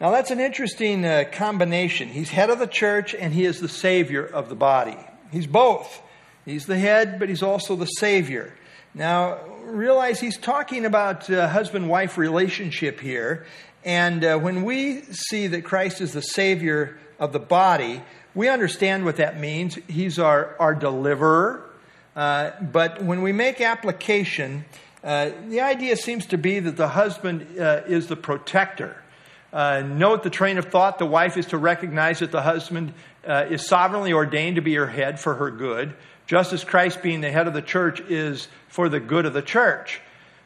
Now, 0.00 0.10
that's 0.10 0.30
an 0.30 0.40
interesting 0.40 1.04
uh, 1.04 1.24
combination. 1.30 2.08
He's 2.08 2.30
head 2.30 2.50
of 2.50 2.58
the 2.58 2.66
church 2.66 3.14
and 3.14 3.32
he 3.32 3.44
is 3.44 3.60
the 3.60 3.68
Savior 3.68 4.24
of 4.24 4.48
the 4.48 4.56
body. 4.56 4.96
He's 5.30 5.46
both. 5.46 6.02
He's 6.44 6.66
the 6.66 6.78
head, 6.78 7.18
but 7.18 7.28
he's 7.28 7.42
also 7.42 7.76
the 7.76 7.86
Savior. 7.86 8.52
Now, 8.92 9.38
realize 9.62 10.20
he's 10.20 10.36
talking 10.36 10.84
about 10.84 11.30
uh, 11.30 11.48
husband 11.48 11.88
wife 11.88 12.18
relationship 12.18 13.00
here. 13.00 13.46
And 13.84 14.24
uh, 14.24 14.38
when 14.38 14.64
we 14.64 15.02
see 15.02 15.46
that 15.48 15.62
Christ 15.64 16.00
is 16.00 16.12
the 16.12 16.22
Savior 16.22 16.98
of 17.18 17.32
the 17.32 17.38
body, 17.38 18.02
we 18.34 18.48
understand 18.48 19.04
what 19.04 19.16
that 19.16 19.38
means. 19.38 19.76
He's 19.88 20.18
our, 20.18 20.56
our 20.58 20.74
deliverer. 20.74 21.70
Uh, 22.16 22.50
but 22.60 23.02
when 23.02 23.22
we 23.22 23.32
make 23.32 23.60
application, 23.60 24.64
uh, 25.02 25.30
the 25.48 25.60
idea 25.60 25.96
seems 25.96 26.26
to 26.26 26.38
be 26.38 26.58
that 26.60 26.76
the 26.76 26.88
husband 26.88 27.58
uh, 27.58 27.82
is 27.86 28.08
the 28.08 28.16
protector. 28.16 28.96
Uh, 29.54 29.82
note 29.82 30.24
the 30.24 30.30
train 30.30 30.58
of 30.58 30.64
thought. 30.64 30.98
The 30.98 31.06
wife 31.06 31.36
is 31.36 31.46
to 31.46 31.58
recognize 31.58 32.18
that 32.18 32.32
the 32.32 32.42
husband 32.42 32.92
uh, 33.24 33.46
is 33.48 33.64
sovereignly 33.64 34.12
ordained 34.12 34.56
to 34.56 34.62
be 34.62 34.74
her 34.74 34.88
head 34.88 35.20
for 35.20 35.36
her 35.36 35.52
good, 35.52 35.94
just 36.26 36.52
as 36.52 36.64
Christ 36.64 37.02
being 37.02 37.20
the 37.20 37.30
head 37.30 37.46
of 37.46 37.54
the 37.54 37.62
church 37.62 38.00
is 38.00 38.48
for 38.66 38.88
the 38.88 38.98
good 38.98 39.26
of 39.26 39.32
the 39.32 39.42
church. 39.42 40.00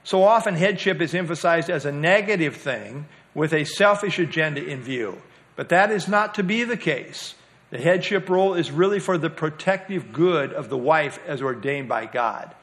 So 0.04 0.24
often, 0.24 0.54
headship 0.54 1.00
is 1.00 1.14
emphasized 1.14 1.70
as 1.70 1.86
a 1.86 1.92
negative 1.92 2.56
thing 2.56 3.06
with 3.34 3.54
a 3.54 3.64
selfish 3.64 4.18
agenda 4.18 4.62
in 4.62 4.82
view. 4.82 5.22
But 5.56 5.70
that 5.70 5.90
is 5.90 6.06
not 6.06 6.34
to 6.34 6.42
be 6.42 6.64
the 6.64 6.76
case. 6.76 7.34
The 7.70 7.78
headship 7.78 8.28
role 8.28 8.54
is 8.54 8.70
really 8.70 9.00
for 9.00 9.16
the 9.16 9.30
protective 9.30 10.12
good 10.12 10.52
of 10.52 10.68
the 10.68 10.78
wife 10.78 11.18
as 11.26 11.40
ordained 11.40 11.88
by 11.88 12.04
God. 12.04 12.54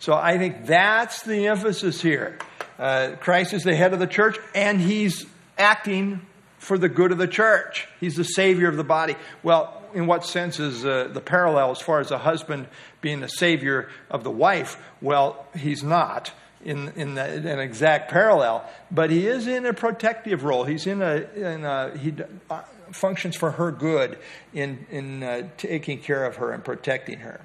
So 0.00 0.12
I 0.12 0.36
think 0.36 0.66
that's 0.66 1.22
the 1.22 1.46
emphasis 1.46 2.02
here. 2.02 2.38
Uh, 2.78 3.12
Christ 3.20 3.54
is 3.54 3.62
the 3.62 3.74
head 3.74 3.94
of 3.94 4.00
the 4.00 4.06
church, 4.06 4.38
and 4.54 4.80
he's 4.80 5.26
acting 5.58 6.20
for 6.58 6.78
the 6.78 6.88
good 6.88 7.12
of 7.12 7.18
the 7.18 7.28
church. 7.28 7.86
He's 8.00 8.16
the 8.16 8.24
savior 8.24 8.68
of 8.68 8.76
the 8.76 8.84
body. 8.84 9.16
Well, 9.42 9.82
in 9.94 10.06
what 10.06 10.24
sense 10.24 10.58
is 10.58 10.84
uh, 10.84 11.08
the 11.12 11.20
parallel 11.20 11.70
as 11.70 11.80
far 11.80 12.00
as 12.00 12.10
a 12.10 12.18
husband 12.18 12.66
being 13.00 13.20
the 13.20 13.28
savior 13.28 13.88
of 14.10 14.24
the 14.24 14.30
wife? 14.30 14.76
Well, 15.00 15.46
he's 15.56 15.82
not 15.82 16.32
in, 16.64 16.88
in 16.96 17.14
the, 17.14 17.22
an 17.22 17.58
exact 17.60 18.10
parallel, 18.10 18.68
but 18.90 19.10
he 19.10 19.26
is 19.26 19.46
in 19.46 19.66
a 19.66 19.74
protective 19.74 20.44
role. 20.44 20.64
He's 20.64 20.86
in 20.86 21.02
a, 21.02 21.26
in 21.34 21.64
a 21.64 21.96
he 21.96 22.14
uh, 22.50 22.62
functions 22.92 23.36
for 23.36 23.52
her 23.52 23.70
good 23.70 24.18
in, 24.52 24.86
in 24.90 25.22
uh, 25.22 25.48
taking 25.56 26.00
care 26.00 26.24
of 26.24 26.36
her 26.36 26.52
and 26.52 26.64
protecting 26.64 27.18
her. 27.20 27.40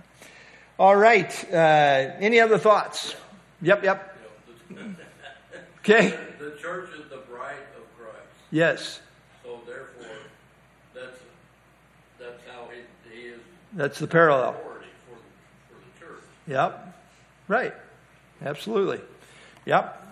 All 0.78 0.96
right. 0.96 1.32
Uh, 1.52 1.56
any 1.56 2.40
other 2.40 2.58
thoughts? 2.58 3.16
Yep, 3.62 3.84
yep. 3.84 4.18
Okay. 5.80 6.10
The 6.40 6.58
church 6.62 6.90
is 7.00 7.10
the 7.10 7.22
bride 7.32 7.56
of 7.78 7.98
Christ. 7.98 8.20
Yes. 8.52 9.00
So 9.44 9.60
therefore, 9.66 10.16
that's 10.94 11.20
that's 12.20 12.42
how 12.52 12.68
he, 12.74 13.10
he 13.14 13.28
is 13.28 13.40
That's 13.74 14.00
the 14.00 14.08
parallel. 14.08 14.52
authority 14.52 14.88
for 15.08 15.16
for 15.74 15.80
the 15.80 16.00
church. 16.06 16.24
Yep. 16.48 16.96
Right. 17.48 17.74
Absolutely. 18.44 19.02
Yep. 19.66 20.08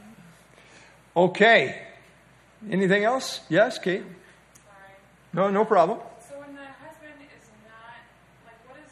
Okay. 1.16 1.82
Anything 2.70 3.04
else? 3.04 3.42
Yes, 3.50 3.78
Kate? 3.80 4.02
Sorry. 4.02 4.10
No, 5.34 5.50
no 5.50 5.64
problem. 5.66 6.00
So 6.28 6.36
when 6.40 6.54
the 6.56 6.62
husband 6.62 7.14
is 7.22 7.48
not, 7.66 8.02
like, 8.46 8.58
what 8.68 8.78
is, 8.86 8.92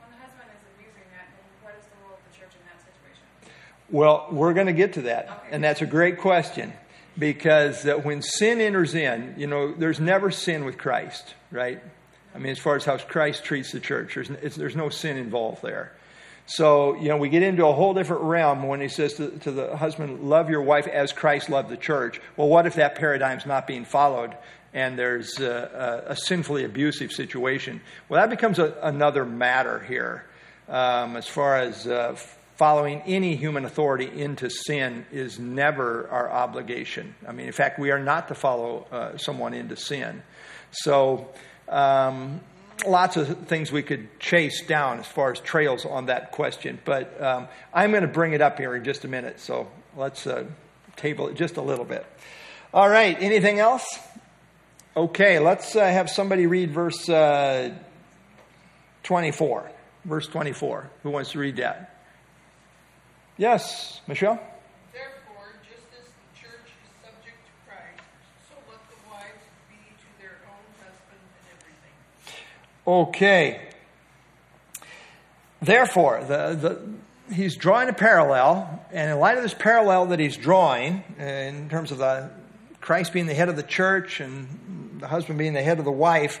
when 0.00 0.10
the 0.10 0.18
husband 0.22 0.48
is 0.54 0.62
abusing 0.74 1.06
that, 1.12 1.26
then 1.34 1.44
what 1.62 1.74
is 1.78 1.84
the 1.84 2.04
role 2.04 2.14
of 2.14 2.22
the 2.30 2.38
church 2.38 2.54
in 2.54 2.62
that 2.66 2.78
situation? 2.80 3.22
Well, 3.90 4.28
we're 4.30 4.54
going 4.54 4.68
to 4.68 4.72
get 4.72 4.92
to 4.94 5.02
that. 5.02 5.24
Okay. 5.24 5.48
And 5.52 5.62
that's 5.64 5.82
a 5.82 5.86
great 5.86 6.18
question 6.18 6.72
because 7.18 7.84
when 7.84 8.22
sin 8.22 8.60
enters 8.60 8.94
in, 8.94 9.34
you 9.38 9.46
know, 9.46 9.72
there's 9.72 10.00
never 10.00 10.30
sin 10.30 10.64
with 10.64 10.78
Christ, 10.78 11.34
right? 11.50 11.82
I 12.34 12.38
mean, 12.38 12.52
as 12.52 12.58
far 12.58 12.76
as 12.76 12.84
how 12.84 12.98
Christ 12.98 13.44
treats 13.44 13.72
the 13.72 13.80
church, 13.80 14.14
there's, 14.14 14.56
there's 14.56 14.76
no 14.76 14.90
sin 14.90 15.16
involved 15.16 15.62
there. 15.62 15.92
So, 16.48 16.94
you 16.94 17.08
know, 17.08 17.16
we 17.16 17.28
get 17.28 17.42
into 17.42 17.66
a 17.66 17.72
whole 17.72 17.92
different 17.92 18.22
realm 18.22 18.62
when 18.68 18.80
he 18.80 18.88
says 18.88 19.14
to, 19.14 19.30
to 19.40 19.50
the 19.50 19.76
husband, 19.76 20.28
love 20.28 20.48
your 20.48 20.62
wife 20.62 20.86
as 20.86 21.12
Christ 21.12 21.50
loved 21.50 21.70
the 21.70 21.76
church. 21.76 22.20
Well, 22.36 22.48
what 22.48 22.66
if 22.66 22.74
that 22.74 22.94
paradigm's 22.94 23.46
not 23.46 23.66
being 23.66 23.84
followed 23.84 24.36
and 24.72 24.96
there's 24.98 25.40
a, 25.40 26.04
a, 26.06 26.12
a 26.12 26.16
sinfully 26.16 26.64
abusive 26.64 27.10
situation? 27.10 27.80
Well, 28.08 28.20
that 28.20 28.30
becomes 28.30 28.60
a, 28.60 28.76
another 28.82 29.24
matter 29.24 29.80
here 29.80 30.24
um, 30.68 31.16
as 31.16 31.26
far 31.26 31.56
as 31.56 31.86
uh, 31.86 32.16
following 32.56 33.02
any 33.02 33.36
human 33.36 33.64
authority 33.64 34.10
into 34.20 34.50
sin 34.50 35.06
is 35.12 35.38
never 35.38 36.08
our 36.08 36.30
obligation. 36.30 37.14
I 37.26 37.32
mean, 37.32 37.46
in 37.46 37.52
fact, 37.52 37.78
we 37.78 37.90
are 37.90 37.98
not 37.98 38.28
to 38.28 38.34
follow 38.34 38.86
uh, 38.90 39.16
someone 39.18 39.54
into 39.54 39.76
sin. 39.76 40.22
So, 40.70 41.28
um, 41.68 42.40
lots 42.86 43.16
of 43.16 43.46
things 43.46 43.72
we 43.72 43.82
could 43.82 44.18
chase 44.18 44.64
down 44.66 45.00
as 45.00 45.06
far 45.06 45.32
as 45.32 45.40
trails 45.40 45.84
on 45.84 46.06
that 46.06 46.32
question, 46.32 46.78
but 46.84 47.22
um, 47.22 47.48
I'm 47.72 47.90
going 47.90 48.02
to 48.02 48.08
bring 48.08 48.32
it 48.32 48.40
up 48.40 48.58
here 48.58 48.74
in 48.74 48.84
just 48.84 49.04
a 49.04 49.08
minute. 49.08 49.40
So 49.40 49.68
let's 49.96 50.26
uh, 50.26 50.44
table 50.96 51.28
it 51.28 51.36
just 51.36 51.56
a 51.56 51.62
little 51.62 51.84
bit. 51.84 52.04
All 52.74 52.88
right, 52.88 53.16
anything 53.20 53.58
else? 53.58 53.98
Okay, 54.96 55.38
let's 55.38 55.76
uh, 55.76 55.80
have 55.80 56.10
somebody 56.10 56.46
read 56.46 56.70
verse 56.70 57.08
uh, 57.08 57.74
24. 59.02 59.70
Verse 60.04 60.26
24. 60.26 60.90
Who 61.02 61.10
wants 61.10 61.32
to 61.32 61.38
read 61.38 61.56
that? 61.56 61.95
Yes, 63.38 64.00
Michelle? 64.06 64.40
Therefore, 64.94 65.44
just 65.62 65.84
as 65.92 66.06
the 66.06 66.40
church 66.40 66.64
is 66.64 67.04
subject 67.04 67.36
to 67.36 67.68
Christ, 67.68 68.02
so 68.48 68.54
let 68.70 68.80
the 68.88 68.96
wives 69.10 69.44
be 69.68 69.76
to 69.76 70.22
their 70.22 70.38
own 70.48 70.64
in 71.10 71.18
everything. 71.52 71.92
Okay. 72.86 73.60
Therefore, 75.60 76.20
the, 76.20 76.88
the, 77.28 77.34
he's 77.34 77.56
drawing 77.56 77.90
a 77.90 77.92
parallel, 77.92 78.82
and 78.90 79.10
in 79.10 79.18
light 79.18 79.36
of 79.36 79.42
this 79.42 79.54
parallel 79.54 80.06
that 80.06 80.18
he's 80.18 80.38
drawing, 80.38 81.04
in 81.18 81.68
terms 81.68 81.92
of 81.92 81.98
the 81.98 82.30
Christ 82.80 83.12
being 83.12 83.26
the 83.26 83.34
head 83.34 83.50
of 83.50 83.56
the 83.56 83.62
church 83.62 84.20
and 84.20 84.98
the 85.00 85.08
husband 85.08 85.38
being 85.38 85.52
the 85.52 85.62
head 85.62 85.78
of 85.78 85.84
the 85.84 85.92
wife, 85.92 86.40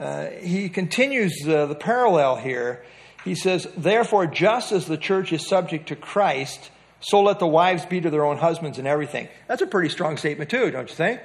uh, 0.00 0.30
he 0.30 0.68
continues 0.68 1.46
uh, 1.46 1.66
the 1.66 1.76
parallel 1.76 2.34
here. 2.34 2.84
He 3.24 3.34
says, 3.34 3.66
Therefore, 3.76 4.26
just 4.26 4.70
as 4.70 4.86
the 4.86 4.98
church 4.98 5.32
is 5.32 5.46
subject 5.48 5.88
to 5.88 5.96
Christ, 5.96 6.70
so 7.00 7.22
let 7.22 7.38
the 7.38 7.46
wives 7.46 7.84
be 7.86 8.00
to 8.00 8.10
their 8.10 8.24
own 8.24 8.36
husbands 8.36 8.78
in 8.78 8.86
everything. 8.86 9.28
That's 9.48 9.62
a 9.62 9.66
pretty 9.66 9.88
strong 9.88 10.16
statement, 10.16 10.50
too, 10.50 10.70
don't 10.70 10.88
you 10.88 10.94
think? 10.94 11.20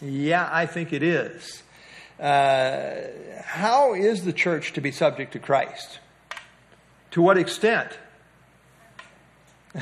Yeah, 0.00 0.48
I 0.50 0.66
think 0.66 0.92
it 0.92 1.02
is. 1.02 1.62
Uh, 2.18 3.02
how 3.44 3.94
is 3.94 4.24
the 4.24 4.32
church 4.32 4.72
to 4.74 4.80
be 4.80 4.90
subject 4.92 5.32
to 5.32 5.38
Christ? 5.38 6.00
To 7.12 7.22
what 7.22 7.38
extent? 7.38 7.90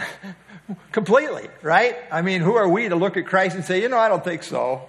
Completely, 0.93 1.49
right? 1.63 1.97
I 2.11 2.23
mean, 2.23 2.43
who 2.43 2.55
are 2.55 2.69
we 2.69 2.89
to 2.89 2.97
look 2.97 3.17
at 3.17 3.27
Christ 3.27 3.57
and 3.57 3.65
say, 3.65 3.83
you 3.83 3.89
know, 3.89 3.99
I 3.99 4.09
don't 4.09 4.25
think 4.25 4.43
so? 4.43 4.89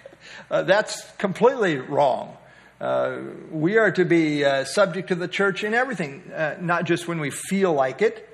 uh, 0.50 0.62
that's 0.62 1.10
completely 1.12 1.78
wrong. 1.78 2.36
Uh, 2.82 3.18
we 3.52 3.78
are 3.78 3.92
to 3.92 4.04
be 4.04 4.44
uh, 4.44 4.64
subject 4.64 5.06
to 5.06 5.14
the 5.14 5.28
church 5.28 5.62
in 5.62 5.72
everything, 5.72 6.20
uh, 6.34 6.56
not 6.60 6.82
just 6.84 7.06
when 7.06 7.20
we 7.20 7.30
feel 7.30 7.72
like 7.72 8.02
it, 8.02 8.28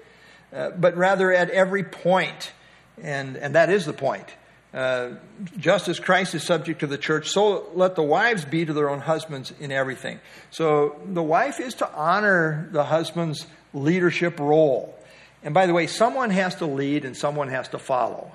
uh, 0.55 0.71
but 0.71 0.97
rather 0.97 1.31
at 1.31 1.51
every 1.51 1.85
point. 1.85 2.53
And, 2.97 3.37
and 3.37 3.55
that 3.55 3.69
is 3.69 3.85
the 3.85 3.93
point. 3.93 4.25
Uh, 4.73 5.11
just 5.59 5.89
as 5.89 6.01
Christ 6.01 6.35
is 6.35 6.45
subject 6.45 6.81
to 6.81 6.87
the 6.87 6.97
church, 6.97 7.29
so 7.29 7.69
let 7.75 7.95
the 7.95 8.03
wives 8.03 8.47
be 8.47 8.65
to 8.65 8.73
their 8.73 8.89
own 8.89 9.01
husbands 9.01 9.53
in 9.61 9.71
everything. 9.71 10.19
So 10.51 10.99
the 11.05 11.23
wife 11.23 11.61
is 11.61 11.75
to 11.75 11.93
honor 11.93 12.71
the 12.73 12.85
husband's 12.85 13.47
leadership 13.75 14.41
role. 14.41 14.99
And 15.43 15.53
by 15.53 15.67
the 15.67 15.75
way, 15.75 15.87
someone 15.87 16.31
has 16.31 16.55
to 16.57 16.67
lead 16.67 17.05
and 17.05 17.15
someone 17.15 17.49
has 17.49 17.69
to 17.69 17.79
follow. 17.79 18.33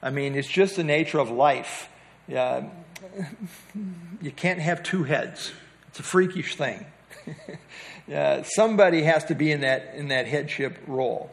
I 0.00 0.10
mean, 0.10 0.36
it's 0.36 0.46
just 0.46 0.76
the 0.76 0.84
nature 0.84 1.18
of 1.18 1.28
life. 1.28 1.88
You 4.22 4.30
can't 4.30 4.60
have 4.60 4.82
two 4.82 5.04
heads. 5.04 5.52
It's 5.88 6.00
a 6.00 6.02
freakish 6.02 6.56
thing. 6.56 6.84
uh, 8.14 8.42
somebody 8.42 9.02
has 9.02 9.24
to 9.26 9.34
be 9.34 9.52
in 9.52 9.60
that 9.60 9.94
in 9.94 10.08
that 10.08 10.26
headship 10.26 10.78
role. 10.86 11.30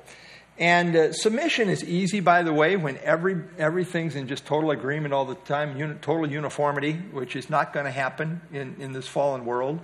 And 0.59 0.95
uh, 0.95 1.13
submission 1.13 1.69
is 1.69 1.83
easy, 1.83 2.19
by 2.19 2.43
the 2.43 2.53
way, 2.53 2.75
when 2.75 2.97
every 2.99 3.41
everything's 3.57 4.15
in 4.15 4.27
just 4.27 4.45
total 4.45 4.71
agreement 4.71 5.13
all 5.13 5.25
the 5.25 5.35
time, 5.35 5.77
uni- 5.77 5.95
total 5.95 6.29
uniformity, 6.29 6.93
which 6.93 7.35
is 7.35 7.49
not 7.49 7.73
going 7.73 7.85
to 7.85 7.91
happen 7.91 8.41
in, 8.51 8.75
in 8.79 8.93
this 8.93 9.07
fallen 9.07 9.45
world. 9.45 9.79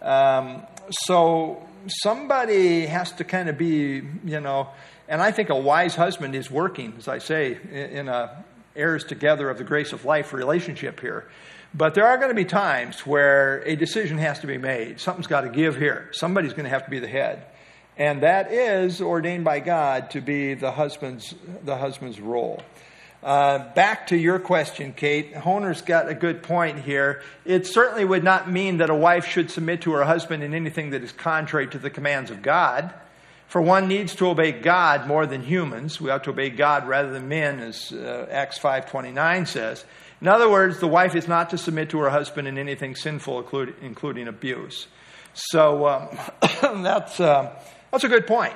Um, 0.00 0.62
so 0.90 1.68
somebody 2.02 2.86
has 2.86 3.12
to 3.12 3.24
kind 3.24 3.48
of 3.48 3.58
be, 3.58 4.02
you 4.24 4.40
know, 4.40 4.68
and 5.08 5.20
I 5.20 5.30
think 5.30 5.50
a 5.50 5.56
wise 5.56 5.94
husband 5.94 6.34
is 6.34 6.50
working, 6.50 6.94
as 6.96 7.08
I 7.08 7.18
say, 7.18 7.58
in, 7.70 7.76
in 7.76 8.08
a 8.08 8.44
heirs 8.78 9.04
together 9.04 9.50
of 9.50 9.58
the 9.58 9.64
grace 9.64 9.92
of 9.92 10.04
life 10.04 10.32
relationship 10.32 11.00
here. 11.00 11.28
But 11.74 11.94
there 11.94 12.06
are 12.06 12.16
going 12.16 12.30
to 12.30 12.34
be 12.34 12.46
times 12.46 13.06
where 13.06 13.62
a 13.66 13.76
decision 13.76 14.16
has 14.18 14.38
to 14.40 14.46
be 14.46 14.56
made. 14.56 15.00
Something's 15.00 15.26
got 15.26 15.42
to 15.42 15.50
give 15.50 15.76
here. 15.76 16.08
Somebody's 16.12 16.52
going 16.52 16.64
to 16.64 16.70
have 16.70 16.84
to 16.84 16.90
be 16.90 16.98
the 16.98 17.08
head. 17.08 17.44
And 17.98 18.22
that 18.22 18.52
is 18.52 19.02
ordained 19.02 19.44
by 19.44 19.60
God 19.60 20.10
to 20.12 20.20
be 20.20 20.54
the 20.54 20.70
husband's, 20.70 21.34
the 21.64 21.76
husband's 21.76 22.20
role. 22.20 22.62
Uh, 23.22 23.58
back 23.74 24.06
to 24.06 24.16
your 24.16 24.38
question, 24.38 24.92
Kate. 24.92 25.34
Honer's 25.34 25.82
got 25.82 26.08
a 26.08 26.14
good 26.14 26.42
point 26.42 26.78
here. 26.78 27.22
It 27.44 27.66
certainly 27.66 28.04
would 28.04 28.22
not 28.22 28.48
mean 28.48 28.76
that 28.76 28.90
a 28.90 28.94
wife 28.94 29.26
should 29.26 29.50
submit 29.50 29.82
to 29.82 29.92
her 29.92 30.04
husband 30.04 30.44
in 30.44 30.54
anything 30.54 30.90
that 30.90 31.02
is 31.02 31.10
contrary 31.10 31.66
to 31.66 31.78
the 31.78 31.90
commands 31.90 32.30
of 32.30 32.40
God. 32.40 32.94
For 33.48 33.62
one 33.62 33.88
needs 33.88 34.14
to 34.16 34.28
obey 34.28 34.52
God 34.52 35.06
more 35.06 35.26
than 35.26 35.42
humans. 35.42 35.98
We 35.98 36.10
ought 36.10 36.24
to 36.24 36.30
obey 36.30 36.50
God 36.50 36.86
rather 36.86 37.10
than 37.10 37.28
men, 37.28 37.60
as 37.60 37.90
uh, 37.92 38.26
Acts 38.30 38.58
5.29 38.58 39.46
says. 39.46 39.86
In 40.20 40.28
other 40.28 40.50
words, 40.50 40.80
the 40.80 40.86
wife 40.86 41.14
is 41.14 41.26
not 41.26 41.50
to 41.50 41.58
submit 41.58 41.88
to 41.90 41.98
her 42.00 42.10
husband 42.10 42.46
in 42.46 42.58
anything 42.58 42.94
sinful, 42.94 43.48
including, 43.80 44.28
abuse. 44.28 44.86
So 45.32 45.86
um, 45.86 46.18
that's, 46.82 47.18
uh, 47.20 47.58
that's 47.90 48.04
a 48.04 48.08
good 48.08 48.26
point. 48.26 48.54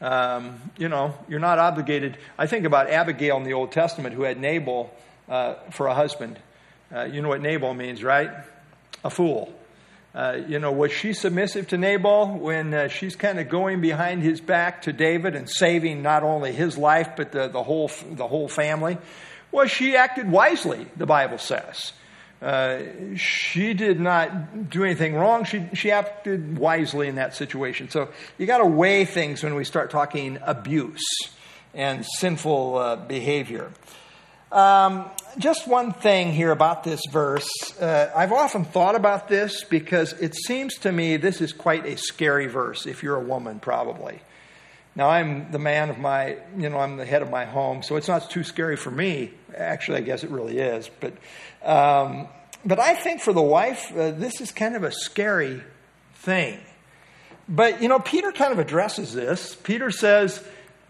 Um, 0.00 0.58
you 0.78 0.88
know, 0.88 1.14
you're 1.28 1.38
not 1.38 1.58
obligated. 1.58 2.16
I 2.38 2.46
think 2.46 2.64
about 2.64 2.88
Abigail 2.88 3.36
in 3.36 3.44
the 3.44 3.52
Old 3.52 3.72
Testament 3.72 4.14
who 4.14 4.22
had 4.22 4.40
Nabal 4.40 4.90
uh, 5.28 5.54
for 5.70 5.86
a 5.86 5.94
husband. 5.94 6.38
Uh, 6.90 7.04
you 7.04 7.20
know 7.20 7.28
what 7.28 7.42
Nabal 7.42 7.74
means, 7.74 8.02
right? 8.02 8.30
A 9.04 9.10
fool. 9.10 9.52
Uh, 10.14 10.38
you 10.46 10.60
know, 10.60 10.70
was 10.70 10.92
she 10.92 11.12
submissive 11.12 11.66
to 11.68 11.76
Nabal 11.76 12.38
when 12.38 12.72
uh, 12.72 12.86
she's 12.86 13.16
kind 13.16 13.40
of 13.40 13.48
going 13.48 13.80
behind 13.80 14.22
his 14.22 14.40
back 14.40 14.82
to 14.82 14.92
David 14.92 15.34
and 15.34 15.50
saving 15.50 16.02
not 16.02 16.22
only 16.22 16.52
his 16.52 16.78
life 16.78 17.10
but 17.16 17.32
the, 17.32 17.48
the 17.48 17.62
whole 17.62 17.90
the 18.10 18.28
whole 18.28 18.48
family? 18.48 18.96
Well, 19.50 19.66
she 19.66 19.96
acted 19.96 20.30
wisely. 20.30 20.86
The 20.96 21.06
Bible 21.06 21.38
says. 21.38 21.92
Uh, 22.40 22.82
she 23.16 23.72
did 23.72 23.98
not 23.98 24.68
do 24.68 24.84
anything 24.84 25.14
wrong. 25.14 25.44
She, 25.44 25.66
she 25.72 25.90
acted 25.90 26.58
wisely 26.58 27.08
in 27.08 27.14
that 27.14 27.34
situation. 27.34 27.88
So 27.88 28.10
you 28.36 28.46
got 28.46 28.58
to 28.58 28.66
weigh 28.66 29.06
things 29.06 29.42
when 29.42 29.54
we 29.54 29.64
start 29.64 29.90
talking 29.90 30.38
abuse 30.42 31.02
and 31.72 32.04
sinful 32.04 32.76
uh, 32.76 32.96
behavior. 32.96 33.70
Um, 34.54 35.10
just 35.36 35.66
one 35.66 35.92
thing 35.92 36.32
here 36.32 36.52
about 36.52 36.84
this 36.84 37.00
verse. 37.10 37.48
Uh, 37.80 38.12
I've 38.14 38.30
often 38.30 38.64
thought 38.64 38.94
about 38.94 39.26
this 39.26 39.64
because 39.64 40.12
it 40.12 40.36
seems 40.36 40.78
to 40.78 40.92
me 40.92 41.16
this 41.16 41.40
is 41.40 41.52
quite 41.52 41.84
a 41.86 41.96
scary 41.96 42.46
verse 42.46 42.86
if 42.86 43.02
you're 43.02 43.16
a 43.16 43.24
woman, 43.24 43.58
probably. 43.58 44.20
Now, 44.94 45.08
I'm 45.10 45.50
the 45.50 45.58
man 45.58 45.90
of 45.90 45.98
my, 45.98 46.38
you 46.56 46.68
know, 46.68 46.78
I'm 46.78 46.98
the 46.98 47.04
head 47.04 47.20
of 47.20 47.30
my 47.30 47.46
home, 47.46 47.82
so 47.82 47.96
it's 47.96 48.06
not 48.06 48.30
too 48.30 48.44
scary 48.44 48.76
for 48.76 48.92
me. 48.92 49.32
Actually, 49.56 49.98
I 49.98 50.02
guess 50.02 50.22
it 50.22 50.30
really 50.30 50.58
is. 50.58 50.88
But, 51.00 51.14
um, 51.68 52.28
but 52.64 52.78
I 52.78 52.94
think 52.94 53.22
for 53.22 53.32
the 53.32 53.42
wife, 53.42 53.90
uh, 53.90 54.12
this 54.12 54.40
is 54.40 54.52
kind 54.52 54.76
of 54.76 54.84
a 54.84 54.92
scary 54.92 55.64
thing. 56.14 56.60
But, 57.48 57.82
you 57.82 57.88
know, 57.88 57.98
Peter 57.98 58.30
kind 58.30 58.52
of 58.52 58.60
addresses 58.60 59.12
this. 59.12 59.56
Peter 59.56 59.90
says, 59.90 60.40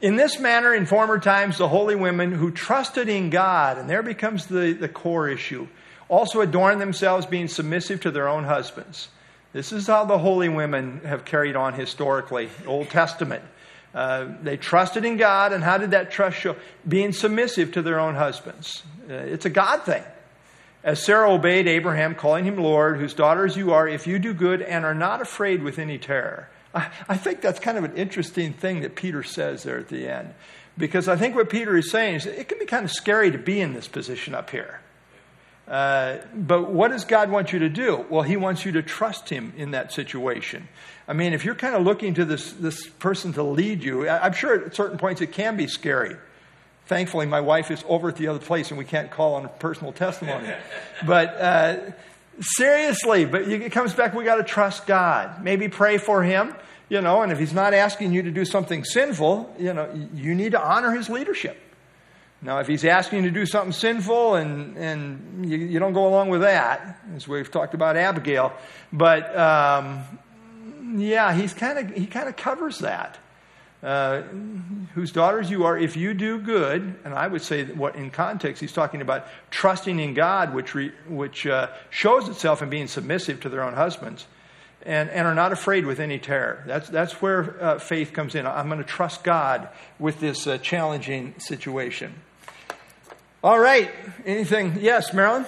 in 0.04 0.16
this 0.16 0.38
manner, 0.38 0.74
in 0.74 0.84
former 0.84 1.18
times, 1.18 1.56
the 1.56 1.66
holy 1.66 1.94
women 1.94 2.30
who 2.30 2.50
trusted 2.50 3.08
in 3.08 3.30
God, 3.30 3.78
and 3.78 3.88
there 3.88 4.02
becomes 4.02 4.44
the, 4.44 4.74
the 4.74 4.86
core 4.86 5.30
issue, 5.30 5.66
also 6.10 6.42
adorned 6.42 6.78
themselves 6.78 7.24
being 7.24 7.48
submissive 7.48 8.02
to 8.02 8.10
their 8.10 8.28
own 8.28 8.44
husbands. 8.44 9.08
This 9.54 9.72
is 9.72 9.86
how 9.86 10.04
the 10.04 10.18
holy 10.18 10.50
women 10.50 11.00
have 11.06 11.24
carried 11.24 11.56
on 11.56 11.72
historically, 11.72 12.50
Old 12.66 12.90
Testament. 12.90 13.42
Uh, 13.94 14.26
they 14.42 14.58
trusted 14.58 15.06
in 15.06 15.16
God, 15.16 15.54
and 15.54 15.64
how 15.64 15.78
did 15.78 15.92
that 15.92 16.10
trust 16.10 16.36
show? 16.38 16.54
Being 16.86 17.12
submissive 17.12 17.72
to 17.72 17.80
their 17.80 17.98
own 17.98 18.14
husbands. 18.14 18.82
Uh, 19.08 19.14
it's 19.14 19.46
a 19.46 19.50
God 19.50 19.84
thing. 19.84 20.04
As 20.82 21.02
Sarah 21.02 21.32
obeyed 21.32 21.66
Abraham, 21.66 22.14
calling 22.14 22.44
him 22.44 22.58
Lord, 22.58 22.98
whose 22.98 23.14
daughters 23.14 23.56
you 23.56 23.72
are, 23.72 23.88
if 23.88 24.06
you 24.06 24.18
do 24.18 24.34
good 24.34 24.60
and 24.60 24.84
are 24.84 24.94
not 24.94 25.22
afraid 25.22 25.62
with 25.62 25.78
any 25.78 25.96
terror. 25.96 26.50
I, 26.74 27.16
think 27.16 27.40
that's 27.40 27.60
kind 27.60 27.78
of 27.78 27.84
an 27.84 27.96
interesting 27.96 28.52
thing 28.52 28.80
that 28.80 28.96
Peter 28.96 29.22
says 29.22 29.62
there 29.62 29.78
at 29.78 29.88
the 29.88 30.08
end. 30.08 30.34
Because 30.76 31.08
I 31.08 31.16
think 31.16 31.36
what 31.36 31.48
Peter 31.48 31.76
is 31.76 31.90
saying 31.90 32.16
is 32.16 32.26
it 32.26 32.48
can 32.48 32.58
be 32.58 32.66
kind 32.66 32.84
of 32.84 32.90
scary 32.90 33.30
to 33.30 33.38
be 33.38 33.60
in 33.60 33.74
this 33.74 33.86
position 33.86 34.34
up 34.34 34.50
here. 34.50 34.80
Uh, 35.68 36.18
but 36.34 36.72
what 36.72 36.88
does 36.88 37.04
God 37.04 37.30
want 37.30 37.52
you 37.52 37.60
to 37.60 37.68
do? 37.68 38.04
Well, 38.10 38.22
He 38.22 38.36
wants 38.36 38.64
you 38.64 38.72
to 38.72 38.82
trust 38.82 39.28
Him 39.28 39.52
in 39.56 39.70
that 39.70 39.92
situation. 39.92 40.68
I 41.06 41.12
mean, 41.12 41.32
if 41.32 41.44
you're 41.44 41.54
kind 41.54 41.74
of 41.74 41.82
looking 41.82 42.14
to 42.14 42.24
this, 42.24 42.52
this 42.52 42.86
person 42.86 43.32
to 43.34 43.42
lead 43.42 43.82
you, 43.82 44.08
I'm 44.08 44.32
sure 44.32 44.66
at 44.66 44.74
certain 44.74 44.98
points 44.98 45.20
it 45.20 45.32
can 45.32 45.56
be 45.56 45.68
scary. 45.68 46.16
Thankfully, 46.86 47.24
my 47.24 47.40
wife 47.40 47.70
is 47.70 47.82
over 47.88 48.08
at 48.08 48.16
the 48.16 48.26
other 48.26 48.40
place 48.40 48.70
and 48.70 48.78
we 48.78 48.84
can't 48.84 49.10
call 49.10 49.36
on 49.36 49.48
personal 49.58 49.92
testimony. 49.92 50.52
but 51.06 51.40
uh, 51.40 51.76
seriously, 52.40 53.24
but 53.24 53.42
it 53.42 53.72
comes 53.72 53.94
back, 53.94 54.14
we 54.14 54.24
got 54.24 54.36
to 54.36 54.44
trust 54.44 54.86
God. 54.86 55.42
Maybe 55.42 55.68
pray 55.68 55.98
for 55.98 56.22
Him 56.22 56.54
you 56.88 57.00
know, 57.00 57.22
and 57.22 57.32
if 57.32 57.38
he's 57.38 57.52
not 57.54 57.74
asking 57.74 58.12
you 58.12 58.22
to 58.22 58.30
do 58.30 58.44
something 58.44 58.84
sinful, 58.84 59.54
you 59.58 59.72
know, 59.72 59.90
you 60.14 60.34
need 60.34 60.52
to 60.52 60.60
honor 60.60 60.92
his 60.92 61.08
leadership. 61.08 61.58
Now, 62.42 62.58
if 62.58 62.66
he's 62.66 62.84
asking 62.84 63.24
you 63.24 63.30
to 63.30 63.34
do 63.34 63.46
something 63.46 63.72
sinful 63.72 64.34
and, 64.34 64.76
and 64.76 65.50
you, 65.50 65.56
you 65.56 65.78
don't 65.78 65.94
go 65.94 66.06
along 66.06 66.28
with 66.28 66.42
that, 66.42 67.00
as 67.16 67.26
we've 67.26 67.50
talked 67.50 67.72
about 67.72 67.96
Abigail, 67.96 68.52
but 68.92 69.34
um, 69.36 70.04
yeah, 70.96 71.32
he's 71.32 71.54
kind 71.54 71.78
of 71.78 71.96
he 71.96 72.06
kind 72.06 72.28
of 72.28 72.36
covers 72.36 72.80
that. 72.80 73.18
Uh, 73.84 74.22
whose 74.94 75.12
daughters 75.12 75.50
you 75.50 75.64
are, 75.64 75.76
if 75.76 75.94
you 75.94 76.14
do 76.14 76.38
good, 76.38 76.94
and 77.04 77.12
I 77.12 77.26
would 77.26 77.42
say 77.42 77.66
what 77.66 77.96
in 77.96 78.10
context 78.10 78.62
he's 78.62 78.72
talking 78.72 79.02
about 79.02 79.26
trusting 79.50 79.98
in 79.98 80.14
God, 80.14 80.54
which 80.54 80.74
re, 80.74 80.90
which 81.06 81.46
uh, 81.46 81.68
shows 81.90 82.26
itself 82.30 82.62
in 82.62 82.70
being 82.70 82.88
submissive 82.88 83.42
to 83.42 83.50
their 83.50 83.62
own 83.62 83.74
husbands 83.74 84.26
and, 84.86 85.10
and 85.10 85.26
are 85.26 85.34
not 85.34 85.52
afraid 85.52 85.84
with 85.84 86.00
any 86.00 86.18
terror. 86.18 86.64
That's, 86.66 86.88
that's 86.88 87.20
where 87.20 87.62
uh, 87.62 87.78
faith 87.78 88.14
comes 88.14 88.34
in. 88.34 88.46
I'm 88.46 88.68
going 88.68 88.78
to 88.78 88.84
trust 88.84 89.22
God 89.22 89.68
with 89.98 90.18
this 90.18 90.46
uh, 90.46 90.56
challenging 90.56 91.34
situation. 91.36 92.14
All 93.42 93.58
right. 93.58 93.90
Anything? 94.24 94.78
Yes, 94.80 95.12
Marilyn? 95.12 95.44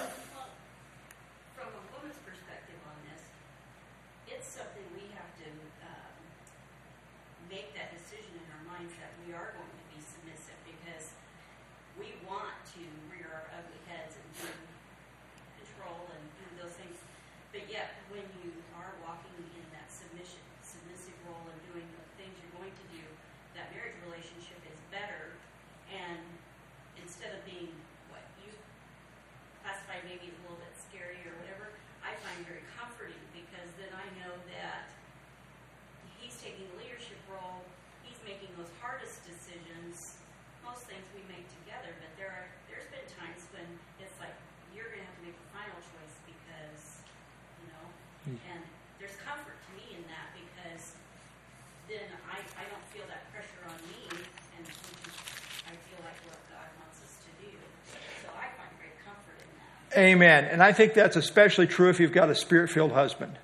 Amen. 59.97 60.45
And 60.45 60.61
I 60.61 60.73
think 60.73 60.93
that's 60.93 61.15
especially 61.15 61.65
true 61.65 61.89
if 61.89 61.99
you've 61.99 62.11
got 62.11 62.29
a 62.29 62.35
spirit 62.35 62.69
filled 62.69 62.91
husband. 62.91 63.35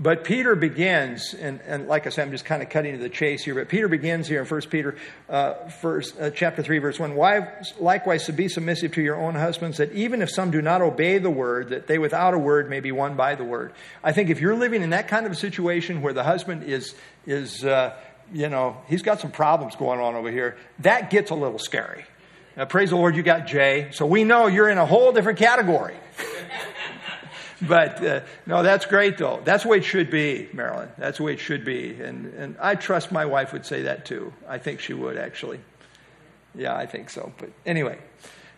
But 0.00 0.24
Peter 0.24 0.56
begins, 0.56 1.32
and, 1.32 1.60
and, 1.64 1.86
like 1.86 2.08
I 2.08 2.10
said, 2.10 2.26
I'm 2.26 2.32
just 2.32 2.44
kind 2.44 2.60
of 2.60 2.70
cutting 2.70 2.96
to 2.96 2.98
the 2.98 3.08
chase 3.08 3.44
here, 3.44 3.54
but 3.54 3.68
Peter 3.68 3.86
begins 3.86 4.26
here 4.26 4.40
in 4.40 4.48
1 4.48 4.60
Peter 4.62 4.96
uh, 5.28 5.68
first, 5.68 6.20
uh, 6.20 6.30
chapter 6.30 6.60
3, 6.60 6.78
verse 6.78 6.98
1. 6.98 7.14
Wives, 7.14 7.74
likewise, 7.78 8.26
to 8.26 8.32
be 8.32 8.48
submissive 8.48 8.92
to 8.94 9.02
your 9.02 9.14
own 9.16 9.36
husbands, 9.36 9.78
that 9.78 9.92
even 9.92 10.20
if 10.20 10.28
some 10.28 10.50
do 10.50 10.60
not 10.60 10.82
obey 10.82 11.18
the 11.18 11.30
word, 11.30 11.68
that 11.68 11.86
they 11.86 11.98
without 11.98 12.34
a 12.34 12.38
word 12.38 12.68
may 12.68 12.80
be 12.80 12.90
won 12.90 13.14
by 13.14 13.36
the 13.36 13.44
word. 13.44 13.72
I 14.02 14.10
think 14.10 14.28
if 14.28 14.40
you're 14.40 14.56
living 14.56 14.82
in 14.82 14.90
that 14.90 15.06
kind 15.06 15.24
of 15.24 15.30
a 15.30 15.36
situation 15.36 16.02
where 16.02 16.14
the 16.14 16.24
husband 16.24 16.64
is, 16.64 16.96
is 17.24 17.64
uh, 17.64 17.94
you 18.32 18.48
know, 18.48 18.78
he's 18.88 19.02
got 19.02 19.20
some 19.20 19.30
problems 19.30 19.76
going 19.76 20.00
on 20.00 20.16
over 20.16 20.32
here, 20.32 20.56
that 20.80 21.10
gets 21.10 21.30
a 21.30 21.36
little 21.36 21.60
scary. 21.60 22.06
Uh, 22.56 22.66
praise 22.66 22.90
the 22.90 22.96
Lord, 22.96 23.16
you 23.16 23.22
got 23.22 23.46
Jay. 23.46 23.88
So 23.92 24.04
we 24.04 24.24
know 24.24 24.46
you're 24.46 24.68
in 24.68 24.76
a 24.76 24.84
whole 24.84 25.12
different 25.12 25.38
category. 25.38 25.96
but 27.62 28.04
uh, 28.04 28.20
no, 28.44 28.62
that's 28.62 28.84
great 28.84 29.16
though. 29.16 29.40
That's 29.42 29.62
the 29.62 29.70
way 29.70 29.78
it 29.78 29.84
should 29.84 30.10
be, 30.10 30.48
Marilyn. 30.52 30.90
That's 30.98 31.18
the 31.18 31.24
way 31.24 31.32
it 31.32 31.40
should 31.40 31.64
be. 31.64 31.94
And, 31.94 32.26
and 32.34 32.56
I 32.60 32.74
trust 32.74 33.10
my 33.10 33.24
wife 33.24 33.54
would 33.54 33.64
say 33.64 33.82
that 33.82 34.04
too. 34.04 34.34
I 34.46 34.58
think 34.58 34.80
she 34.80 34.92
would 34.92 35.16
actually. 35.16 35.60
Yeah, 36.54 36.76
I 36.76 36.84
think 36.84 37.08
so. 37.08 37.32
But 37.38 37.50
anyway, 37.64 37.98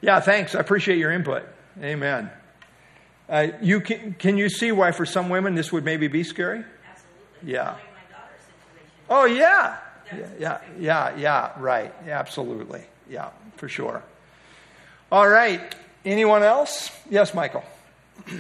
yeah, 0.01 0.19
thanks. 0.19 0.57
I 0.57 0.61
appreciate 0.61 0.99
your 0.99 1.13
input. 1.13 1.45
Amen. 1.81 2.31
Uh, 3.29 3.49
you 3.63 3.81
can, 3.81 4.15
can 4.15 4.37
you 4.37 4.49
see 4.49 4.73
why 4.73 4.91
for 4.91 5.07
some 5.07 5.29
women 5.29 5.55
this 5.55 5.73
would 5.73 5.85
maybe 5.85 6.09
be 6.09 6.25
scary? 6.25 6.65
Absolutely. 6.91 7.53
Yeah. 7.53 7.77
Oh 9.09 9.25
yeah. 9.25 9.79
Yeah, 10.13 10.29
yeah, 10.39 10.61
yeah, 10.79 11.17
yeah, 11.17 11.53
right. 11.59 11.95
Absolutely. 12.09 12.85
Yeah 13.09 13.31
for 13.57 13.69
sure. 13.69 14.03
All 15.13 15.29
right. 15.29 15.75
Anyone 16.05 16.43
else? 16.43 16.91
Yes, 17.09 17.33
Michael. 17.35 17.65
Uh, 17.65 18.35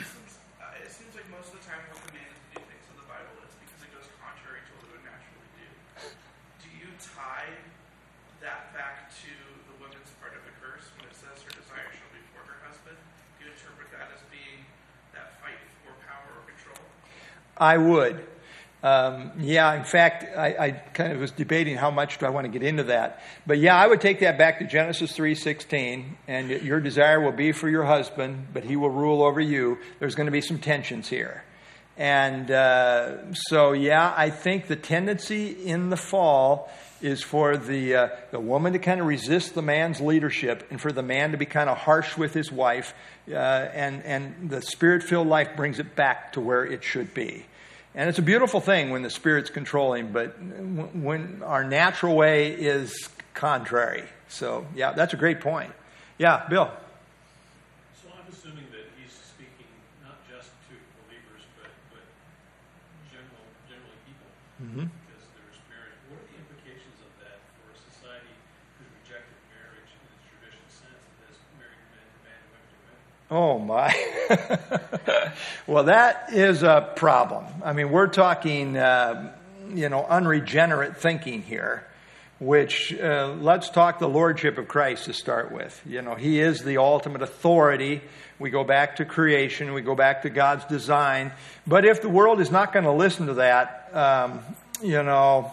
it 0.85 0.91
seems 0.93 1.15
like 1.17 1.25
most 1.33 1.49
of 1.55 1.61
the 1.61 1.65
time 1.65 1.81
we're 1.89 1.97
commanded 2.05 2.35
to 2.35 2.61
do 2.61 2.63
things 2.69 2.85
in 2.93 2.97
the 3.01 3.09
Bible, 3.09 3.33
it's 3.41 3.57
because 3.57 3.81
it 3.81 3.91
goes 3.95 4.05
contrary 4.21 4.61
to 4.61 4.71
what 4.77 4.85
we 4.85 5.01
would 5.01 5.07
naturally 5.09 5.49
do. 5.57 5.69
Do 6.61 6.69
you 6.77 6.91
tie 7.01 7.49
that 8.45 8.75
back 8.77 9.09
to 9.25 9.33
the 9.71 9.77
woman's 9.81 10.13
part 10.21 10.37
of 10.37 10.43
the 10.45 10.53
curse 10.61 10.93
when 11.01 11.09
it 11.09 11.17
says 11.17 11.41
her 11.41 11.53
desire 11.57 11.89
shall 11.89 12.13
be 12.13 12.21
for 12.37 12.45
her 12.45 12.59
husband? 12.69 12.99
Do 13.41 13.49
you 13.49 13.55
interpret 13.57 13.89
that 13.97 14.13
as 14.13 14.21
being 14.29 14.61
that 15.17 15.41
fight 15.41 15.57
for 15.89 15.97
power 16.05 16.29
or 16.37 16.45
control? 16.45 16.85
I 17.57 17.81
would. 17.81 18.21
Um, 18.85 19.33
yeah, 19.39 19.73
in 19.77 19.85
fact, 19.85 20.27
I, 20.37 20.47
I, 20.59 20.71
kind 20.73 21.15
of 21.15 21.19
was 21.19 21.31
debating 21.31 21.75
how 21.75 21.91
much 21.91 22.19
do 22.19 22.27
I 22.27 22.29
want 22.29 22.45
to 22.45 22.51
get 22.51 22.63
into 22.63 22.83
that. 22.85 23.23
But 23.47 23.59
yeah, 23.59 23.75
I 23.75 23.87
would 23.87 24.03
take 24.03 24.21
that 24.21 24.37
back 24.37 24.59
to 24.59 24.67
Genesis 24.67 25.17
3.16, 25.17 26.05
and 26.29 26.51
your 26.51 26.81
desire 26.81 27.19
will 27.19 27.33
be 27.33 27.53
for 27.53 27.67
your 27.67 27.85
husband, 27.85 28.49
but 28.53 28.63
he 28.63 28.77
will 28.77 28.91
rule 28.91 29.23
over 29.23 29.41
you. 29.41 29.79
There's 30.01 30.15
going 30.15 30.27
to 30.27 30.33
be 30.33 30.43
some 30.43 30.59
tensions 30.59 31.09
here. 31.09 31.45
And 31.97 32.51
uh, 32.51 33.33
so, 33.33 33.73
yeah, 33.73 34.13
I 34.15 34.29
think 34.29 34.67
the 34.67 34.77
tendency 34.77 35.49
in 35.53 35.89
the 35.89 35.97
fall 35.97 36.71
is 37.01 37.23
for 37.23 37.57
the, 37.57 37.95
uh, 37.95 38.09
the 38.33 38.41
woman 38.41 38.75
to 38.75 38.79
kind 38.79 39.01
of 39.01 39.07
resist 39.07 39.55
the 39.55 39.63
man's 39.63 39.99
leadership 39.99 40.67
and 40.71 40.79
for 40.79 40.93
the 40.93 41.03
man 41.03 41.31
to 41.31 41.39
be 41.39 41.47
kind 41.47 41.71
of 41.71 41.79
harsh 41.79 42.19
with 42.19 42.35
his 42.35 42.53
wife. 42.53 42.93
Uh, 43.31 43.35
and, 43.35 44.03
and 44.03 44.51
the 44.51 44.61
spirit 44.61 45.03
filled 45.03 45.29
life 45.29 45.57
brings 45.57 45.79
it 45.79 45.97
back 45.97 46.35
to 46.35 46.41
where 46.43 46.67
it 46.67 46.85
should 46.85 47.15
be. 47.15 47.47
And 47.95 48.09
it's 48.09 48.19
a 48.19 48.23
beautiful 48.23 48.61
thing 48.61 48.91
when 48.91 49.03
the 49.03 49.11
Spirit's 49.11 49.51
controlling, 49.51 50.11
but 50.11 50.35
when 50.95 51.43
our 51.45 51.63
natural 51.63 52.17
way 52.17 52.51
is 52.51 53.09
contrary. 53.35 54.03
So, 54.29 54.67
yeah, 54.75 54.93
that's 54.93 55.15
a 55.15 55.17
great 55.17 55.41
point. 55.41 55.71
Yeah, 56.19 56.43
Bill. 56.51 56.71
So 58.03 58.11
I'm 58.11 58.27
assuming 58.27 58.67
that 58.75 58.91
he's 58.99 59.15
speaking 59.15 59.71
not 60.03 60.19
just 60.27 60.51
to 60.67 60.75
believers, 61.07 61.47
but, 61.55 61.71
but 61.95 62.03
general, 63.15 63.47
generally 63.71 63.99
people. 64.03 64.27
Mm-hmm. 64.59 64.91
Because 64.91 65.23
they're 65.39 65.55
sparing. 65.55 65.95
What 66.11 66.19
are 66.19 66.27
the 66.35 66.39
implications 66.43 66.99
of 66.99 67.15
that 67.23 67.39
for 67.63 67.71
a 67.71 67.79
society 67.79 68.35
who's 68.83 68.91
rejected 69.07 69.39
marriage 69.55 69.87
in 69.87 70.03
its 70.03 70.19
traditional 70.35 70.67
sense 70.67 70.99
that 70.99 71.31
has 71.31 71.39
married 71.63 71.79
men 71.95 72.03
to 72.11 72.19
men 72.27 72.39
and 72.43 72.49
women 72.59 72.67
to 72.75 72.79
women? 72.91 73.03
Oh, 73.37 73.59
my. 73.59 73.93
well, 75.67 75.83
that 75.85 76.33
is 76.33 76.63
a 76.63 76.93
problem. 76.95 77.45
I 77.65 77.73
mean, 77.73 77.91
we're 77.91 78.07
talking, 78.07 78.77
uh, 78.77 79.35
you 79.75 79.89
know, 79.89 80.05
unregenerate 80.05 80.99
thinking 80.99 81.43
here, 81.43 81.85
which 82.39 82.95
uh, 82.95 83.35
let's 83.41 83.71
talk 83.71 83.99
the 83.99 84.09
Lordship 84.09 84.57
of 84.57 84.69
Christ 84.69 85.07
to 85.07 85.13
start 85.13 85.51
with. 85.51 85.83
You 85.85 86.01
know, 86.01 86.15
He 86.15 86.39
is 86.39 86.63
the 86.63 86.77
ultimate 86.79 87.23
authority. 87.23 88.03
We 88.39 88.51
go 88.51 88.63
back 88.63 88.97
to 88.97 89.05
creation, 89.05 89.75
we 89.75 89.83
go 89.83 89.97
back 89.97 90.23
to 90.23 90.31
God's 90.31 90.65
design. 90.67 91.33
But 91.67 91.85
if 91.85 92.03
the 92.03 92.09
world 92.09 92.41
is 92.41 92.53
not 92.53 92.73
going 92.73 92.85
to 92.85 92.93
listen 92.93 93.27
to 93.27 93.35
that, 93.35 93.91
um, 93.93 94.43
you 94.81 95.03
know, 95.03 95.51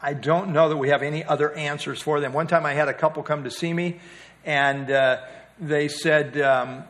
I 0.00 0.14
don't 0.14 0.52
know 0.52 0.68
that 0.68 0.76
we 0.76 0.90
have 0.90 1.02
any 1.02 1.24
other 1.24 1.52
answers 1.52 2.00
for 2.00 2.20
them. 2.20 2.32
One 2.32 2.46
time 2.46 2.64
I 2.64 2.74
had 2.74 2.86
a 2.86 2.94
couple 2.94 3.24
come 3.24 3.42
to 3.42 3.50
see 3.50 3.72
me, 3.72 3.98
and 4.44 4.88
uh, 4.88 5.22
they 5.58 5.88
said, 5.88 6.40
um, 6.40 6.84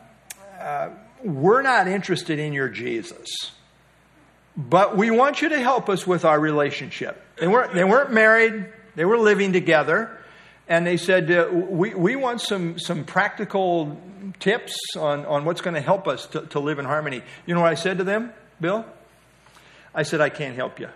uh, 0.63 0.89
We're 1.23 1.61
not 1.61 1.87
interested 1.87 2.39
in 2.39 2.53
your 2.53 2.69
Jesus, 2.69 3.29
but 4.55 4.97
we 4.97 5.11
want 5.11 5.41
you 5.41 5.49
to 5.49 5.59
help 5.59 5.89
us 5.89 6.07
with 6.07 6.25
our 6.25 6.39
relationship. 6.39 7.21
They 7.37 7.47
weren't, 7.47 7.73
they 7.73 7.83
weren't 7.83 8.11
married, 8.11 8.67
they 8.95 9.05
were 9.05 9.17
living 9.17 9.53
together. 9.53 10.17
And 10.67 10.87
they 10.87 10.95
said, 10.95 11.29
uh, 11.29 11.49
we, 11.51 11.93
we 11.93 12.15
want 12.15 12.39
some, 12.39 12.79
some 12.79 13.03
practical 13.03 13.99
tips 14.39 14.77
on, 14.97 15.25
on 15.25 15.43
what's 15.43 15.59
going 15.59 15.73
to 15.73 15.81
help 15.81 16.07
us 16.07 16.25
to, 16.27 16.45
to 16.47 16.59
live 16.59 16.79
in 16.79 16.85
harmony. 16.85 17.21
You 17.45 17.53
know 17.53 17.59
what 17.61 17.71
I 17.71 17.75
said 17.75 17.97
to 17.97 18.05
them, 18.05 18.31
Bill? 18.61 18.85
I 19.93 20.03
said, 20.03 20.21
I 20.21 20.29
can't 20.29 20.55
help 20.55 20.79
you. 20.79 20.87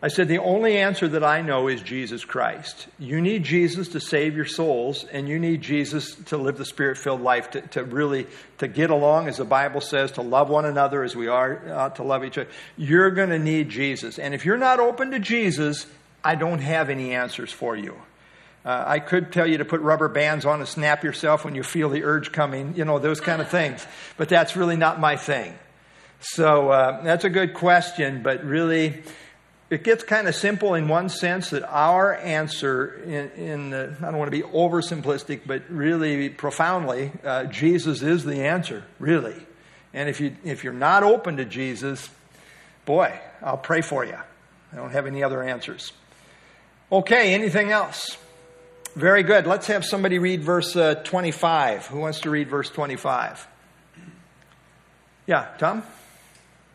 I 0.00 0.08
said, 0.08 0.28
the 0.28 0.38
only 0.38 0.76
answer 0.76 1.08
that 1.08 1.24
I 1.24 1.42
know 1.42 1.66
is 1.66 1.82
Jesus 1.82 2.24
Christ. 2.24 2.86
You 3.00 3.20
need 3.20 3.42
Jesus 3.42 3.88
to 3.88 4.00
save 4.00 4.36
your 4.36 4.44
souls, 4.44 5.04
and 5.04 5.28
you 5.28 5.40
need 5.40 5.60
Jesus 5.60 6.14
to 6.26 6.36
live 6.36 6.56
the 6.56 6.64
spirit 6.64 6.98
filled 6.98 7.20
life, 7.20 7.50
to, 7.50 7.62
to 7.62 7.82
really, 7.82 8.28
to 8.58 8.68
get 8.68 8.90
along, 8.90 9.26
as 9.26 9.38
the 9.38 9.44
Bible 9.44 9.80
says, 9.80 10.12
to 10.12 10.22
love 10.22 10.50
one 10.50 10.64
another 10.64 11.02
as 11.02 11.16
we 11.16 11.26
are 11.26 11.62
uh, 11.68 11.88
to 11.90 12.04
love 12.04 12.24
each 12.24 12.38
other. 12.38 12.48
You're 12.76 13.10
going 13.10 13.30
to 13.30 13.40
need 13.40 13.70
Jesus. 13.70 14.20
And 14.20 14.34
if 14.34 14.44
you're 14.44 14.56
not 14.56 14.78
open 14.78 15.10
to 15.10 15.18
Jesus, 15.18 15.84
I 16.22 16.36
don't 16.36 16.60
have 16.60 16.90
any 16.90 17.12
answers 17.12 17.50
for 17.52 17.74
you. 17.74 17.96
Uh, 18.64 18.84
I 18.86 19.00
could 19.00 19.32
tell 19.32 19.48
you 19.48 19.58
to 19.58 19.64
put 19.64 19.80
rubber 19.80 20.08
bands 20.08 20.44
on 20.44 20.60
and 20.60 20.68
snap 20.68 21.02
yourself 21.02 21.44
when 21.44 21.56
you 21.56 21.64
feel 21.64 21.88
the 21.88 22.04
urge 22.04 22.30
coming, 22.30 22.74
you 22.76 22.84
know, 22.84 23.00
those 23.00 23.20
kind 23.20 23.42
of 23.42 23.48
things. 23.50 23.84
But 24.16 24.28
that's 24.28 24.54
really 24.54 24.76
not 24.76 25.00
my 25.00 25.16
thing. 25.16 25.54
So 26.20 26.70
uh, 26.70 27.02
that's 27.02 27.24
a 27.24 27.30
good 27.30 27.54
question, 27.54 28.22
but 28.22 28.44
really, 28.44 29.02
it 29.70 29.84
gets 29.84 30.04
kind 30.04 30.28
of 30.28 30.34
simple 30.34 30.74
in 30.74 30.88
one 30.88 31.08
sense 31.08 31.50
that 31.50 31.62
our 31.64 32.14
answer, 32.14 33.02
in, 33.04 33.30
in 33.30 33.70
the, 33.70 33.94
I 34.00 34.04
don't 34.06 34.18
want 34.18 34.32
to 34.32 34.36
be 34.36 34.42
oversimplistic, 34.42 35.42
but 35.46 35.62
really 35.68 36.28
profoundly, 36.28 37.12
uh, 37.24 37.44
Jesus 37.44 38.02
is 38.02 38.24
the 38.24 38.46
answer, 38.46 38.84
really. 38.98 39.36
And 39.92 40.08
if, 40.08 40.20
you, 40.20 40.36
if 40.44 40.64
you're 40.64 40.72
not 40.72 41.02
open 41.02 41.36
to 41.38 41.44
Jesus, 41.44 42.08
boy, 42.84 43.18
I'll 43.42 43.58
pray 43.58 43.80
for 43.80 44.04
you. 44.04 44.16
I 44.72 44.76
don't 44.76 44.90
have 44.90 45.06
any 45.06 45.22
other 45.22 45.42
answers. 45.42 45.92
Okay, 46.90 47.34
anything 47.34 47.70
else? 47.70 48.16
Very 48.94 49.22
good. 49.22 49.46
Let's 49.46 49.66
have 49.68 49.84
somebody 49.84 50.18
read 50.18 50.42
verse 50.42 50.74
uh, 50.74 50.96
25. 50.96 51.86
Who 51.86 52.00
wants 52.00 52.20
to 52.20 52.30
read 52.30 52.48
verse 52.48 52.70
25? 52.70 53.46
Yeah, 55.26 55.46
Tom? 55.58 55.82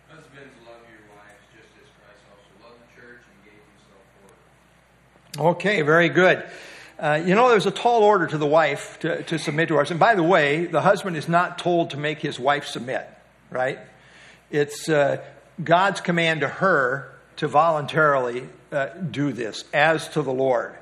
Husbands, 0.08 0.54
love 0.64 0.78
your 0.88 1.02
wives 1.10 1.44
just 1.52 1.74
as 1.82 1.90
Christ 2.00 2.22
also 2.30 2.70
loved 2.70 2.80
the 2.80 3.02
church 3.02 3.26
and 3.26 3.38
gave 3.44 3.58
himself 3.58 4.06
for 4.22 4.30
her. 4.30 4.38
Okay, 5.38 5.82
very 5.82 6.10
good. 6.10 6.44
Uh, 7.00 7.22
you 7.26 7.34
know, 7.34 7.50
there's 7.50 7.66
a 7.66 7.72
tall 7.72 8.04
order 8.04 8.28
to 8.28 8.38
the 8.38 8.46
wife 8.46 9.00
to, 9.00 9.24
to 9.24 9.40
submit 9.40 9.70
to 9.70 9.80
us. 9.80 9.90
And 9.90 10.00
by 10.00 10.14
the 10.14 10.24
way, 10.24 10.68
the 10.68 10.82
husband 10.82 11.18
is 11.18 11.28
not 11.28 11.58
told 11.58 11.90
to 11.92 11.98
make 11.98 12.20
his 12.20 12.40
wife 12.40 12.66
submit, 12.66 13.08
right? 13.50 13.80
It's 14.52 14.88
uh, 14.88 15.24
God's 15.62 16.02
command 16.02 16.42
to 16.42 16.48
her 16.48 17.12
to 17.38 17.48
voluntarily 17.48 18.48
uh, 18.72 18.88
do 18.88 19.34
this 19.34 19.66
as 19.74 20.08
to 20.10 20.22
the 20.22 20.32
Lord. 20.32 20.76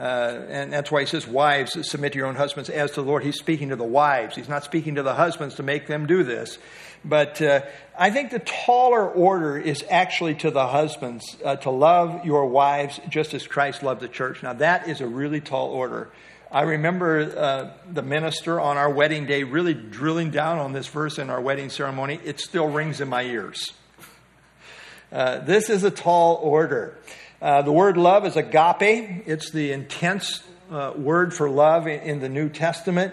Uh, 0.00 0.46
and 0.48 0.72
that's 0.72 0.90
why 0.90 1.00
he 1.00 1.06
says, 1.06 1.26
Wives, 1.26 1.76
submit 1.86 2.12
to 2.12 2.18
your 2.18 2.26
own 2.26 2.34
husbands 2.34 2.70
as 2.70 2.92
to 2.92 3.02
the 3.02 3.06
Lord. 3.06 3.22
He's 3.22 3.36
speaking 3.36 3.68
to 3.68 3.76
the 3.76 3.84
wives. 3.84 4.34
He's 4.34 4.48
not 4.48 4.64
speaking 4.64 4.94
to 4.94 5.02
the 5.02 5.12
husbands 5.12 5.56
to 5.56 5.62
make 5.62 5.88
them 5.88 6.06
do 6.06 6.22
this. 6.22 6.58
But 7.04 7.42
uh, 7.42 7.60
I 7.98 8.10
think 8.10 8.30
the 8.30 8.38
taller 8.38 9.06
order 9.06 9.58
is 9.58 9.84
actually 9.90 10.36
to 10.36 10.50
the 10.50 10.66
husbands 10.66 11.36
uh, 11.44 11.56
to 11.56 11.70
love 11.70 12.24
your 12.24 12.46
wives 12.46 12.98
just 13.10 13.34
as 13.34 13.46
Christ 13.46 13.82
loved 13.82 14.00
the 14.00 14.08
church. 14.08 14.42
Now, 14.42 14.54
that 14.54 14.88
is 14.88 15.02
a 15.02 15.06
really 15.06 15.42
tall 15.42 15.68
order. 15.68 16.08
I 16.50 16.62
remember 16.62 17.20
uh, 17.20 17.70
the 17.92 18.02
minister 18.02 18.58
on 18.58 18.78
our 18.78 18.90
wedding 18.90 19.26
day 19.26 19.42
really 19.42 19.74
drilling 19.74 20.30
down 20.30 20.58
on 20.58 20.72
this 20.72 20.86
verse 20.86 21.18
in 21.18 21.28
our 21.28 21.42
wedding 21.42 21.68
ceremony. 21.68 22.18
It 22.24 22.40
still 22.40 22.68
rings 22.68 23.02
in 23.02 23.08
my 23.08 23.22
ears. 23.22 23.72
Uh, 25.12 25.38
this 25.40 25.68
is 25.70 25.82
a 25.82 25.90
tall 25.90 26.36
order. 26.36 26.96
Uh, 27.42 27.62
the 27.62 27.72
word 27.72 27.96
love 27.96 28.24
is 28.26 28.36
agape. 28.36 29.26
It's 29.26 29.50
the 29.50 29.72
intense 29.72 30.42
uh, 30.70 30.92
word 30.96 31.34
for 31.34 31.50
love 31.50 31.88
in, 31.88 32.00
in, 32.00 32.20
the 32.20 32.28
New 32.28 32.48
Testament. 32.48 33.12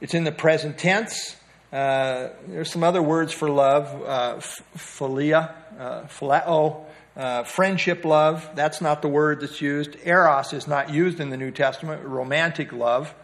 It's 0.00 0.14
in 0.14 0.24
the 0.24 0.32
present 0.32 0.78
tense. 0.78 1.36
Uh, 1.70 2.28
there's 2.48 2.70
some 2.70 2.82
other 2.82 3.02
words 3.02 3.34
for 3.34 3.50
love 3.50 3.86
uh, 4.06 4.36
philia, 4.76 5.52
phileo, 5.78 6.84
uh, 7.16 7.42
friendship 7.42 8.06
love. 8.06 8.48
That's 8.54 8.80
not 8.80 9.02
the 9.02 9.08
word 9.08 9.40
that's 9.40 9.60
used. 9.60 9.96
Eros 10.04 10.54
is 10.54 10.66
not 10.66 10.88
used 10.90 11.20
in 11.20 11.28
the 11.28 11.36
New 11.36 11.50
Testament, 11.50 12.02
romantic 12.02 12.72
love. 12.72 13.14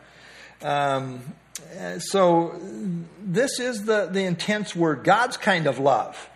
Um, 0.61 1.21
so, 1.99 2.61
this 3.23 3.59
is 3.59 3.85
the, 3.85 4.07
the 4.07 4.25
intense 4.25 4.77
word, 4.77 5.05
God's 5.05 5.37
kind 5.37 5.67
of 5.67 5.79
love. 5.79 6.29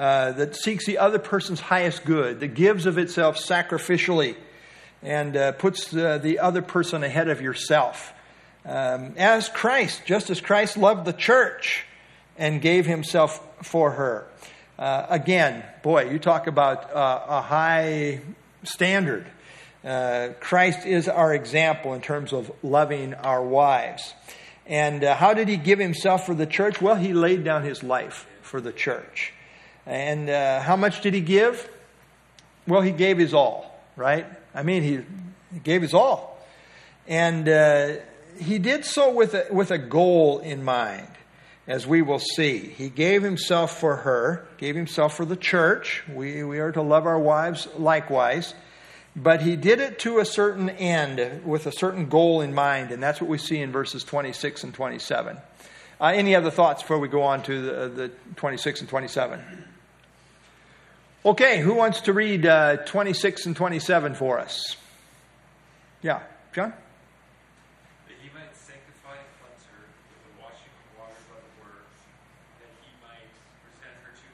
Uh, 0.00 0.32
that 0.32 0.56
seeks 0.56 0.86
the 0.86 0.96
other 0.96 1.18
person's 1.18 1.60
highest 1.60 2.06
good, 2.06 2.40
that 2.40 2.54
gives 2.54 2.86
of 2.86 2.96
itself 2.96 3.36
sacrificially, 3.36 4.34
and 5.02 5.36
uh, 5.36 5.52
puts 5.52 5.94
uh, 5.94 6.16
the 6.16 6.38
other 6.38 6.62
person 6.62 7.04
ahead 7.04 7.28
of 7.28 7.42
yourself. 7.42 8.10
Um, 8.64 9.12
as 9.18 9.50
Christ, 9.50 10.06
just 10.06 10.30
as 10.30 10.40
Christ 10.40 10.78
loved 10.78 11.04
the 11.04 11.12
church 11.12 11.84
and 12.38 12.62
gave 12.62 12.86
himself 12.86 13.46
for 13.62 13.90
her. 13.90 14.26
Uh, 14.78 15.04
again, 15.10 15.64
boy, 15.82 16.08
you 16.08 16.18
talk 16.18 16.46
about 16.46 16.96
uh, 16.96 17.22
a 17.28 17.42
high 17.42 18.22
standard. 18.64 19.26
Christ 20.40 20.86
is 20.86 21.08
our 21.10 21.34
example 21.34 21.92
in 21.92 22.00
terms 22.00 22.32
of 22.32 22.50
loving 22.62 23.12
our 23.12 23.42
wives. 23.42 24.14
And 24.66 25.02
how 25.02 25.34
did 25.34 25.48
he 25.48 25.58
give 25.58 25.78
himself 25.78 26.24
for 26.24 26.32
the 26.32 26.46
church? 26.46 26.80
Well, 26.80 26.94
he 26.94 27.12
laid 27.12 27.44
down 27.44 27.64
his 27.64 27.82
life 27.82 28.26
for 28.40 28.62
the 28.62 28.72
church. 28.72 29.34
And 29.86 30.28
uh, 30.28 30.60
how 30.60 30.76
much 30.76 31.00
did 31.00 31.14
he 31.14 31.20
give? 31.20 31.68
Well, 32.66 32.82
he 32.82 32.92
gave 32.92 33.18
his 33.18 33.34
all, 33.34 33.82
right? 33.96 34.26
I 34.54 34.62
mean, 34.62 34.82
he, 34.82 35.00
he 35.52 35.60
gave 35.60 35.82
his 35.82 35.94
all. 35.94 36.38
And 37.06 37.48
uh, 37.48 37.96
he 38.38 38.58
did 38.58 38.84
so 38.84 39.12
with 39.12 39.34
a, 39.34 39.46
with 39.50 39.70
a 39.70 39.78
goal 39.78 40.38
in 40.38 40.64
mind, 40.64 41.08
as 41.66 41.86
we 41.86 42.02
will 42.02 42.18
see. 42.18 42.58
He 42.58 42.88
gave 42.88 43.22
himself 43.22 43.78
for 43.80 43.96
her, 43.96 44.46
gave 44.58 44.76
himself 44.76 45.16
for 45.16 45.24
the 45.24 45.36
church. 45.36 46.04
We, 46.12 46.44
we 46.44 46.58
are 46.58 46.72
to 46.72 46.82
love 46.82 47.06
our 47.06 47.18
wives 47.18 47.68
likewise. 47.76 48.54
But 49.16 49.42
he 49.42 49.56
did 49.56 49.80
it 49.80 49.98
to 50.00 50.20
a 50.20 50.24
certain 50.24 50.70
end, 50.70 51.44
with 51.44 51.66
a 51.66 51.72
certain 51.72 52.08
goal 52.08 52.40
in 52.40 52.54
mind, 52.54 52.92
and 52.92 53.02
that's 53.02 53.20
what 53.20 53.28
we 53.28 53.38
see 53.38 53.58
in 53.58 53.72
verses 53.72 54.04
26 54.04 54.62
and 54.64 54.72
27. 54.72 55.36
Uh, 56.00 56.12
any 56.14 56.34
other 56.34 56.50
thoughts 56.50 56.80
before 56.82 56.98
we 56.98 57.08
go 57.08 57.22
on 57.22 57.42
to 57.42 57.60
the, 57.60 57.88
the 57.88 58.08
26 58.36 58.80
and 58.80 58.88
27? 58.88 59.38
Okay, 61.26 61.60
who 61.60 61.74
wants 61.74 62.00
to 62.02 62.14
read 62.14 62.46
uh, 62.46 62.78
26 62.78 63.44
and 63.44 63.54
27 63.54 64.14
for 64.14 64.38
us? 64.38 64.76
Yeah, 66.00 66.22
John? 66.54 66.72
That 68.08 68.16
he 68.22 68.32
might 68.32 68.56
sanctify 68.56 69.20
and 69.20 69.28
cleanse 69.44 69.68
her 69.68 69.84
with 70.08 70.24
the 70.24 70.32
washing 70.40 70.72
of 70.72 70.96
water 70.96 71.20
by 71.28 71.36
the 71.44 71.52
word, 71.60 71.84
that 72.64 72.72
he 72.80 72.88
might 73.04 73.28
present 73.76 73.92
her 74.00 74.16
to 74.16 74.28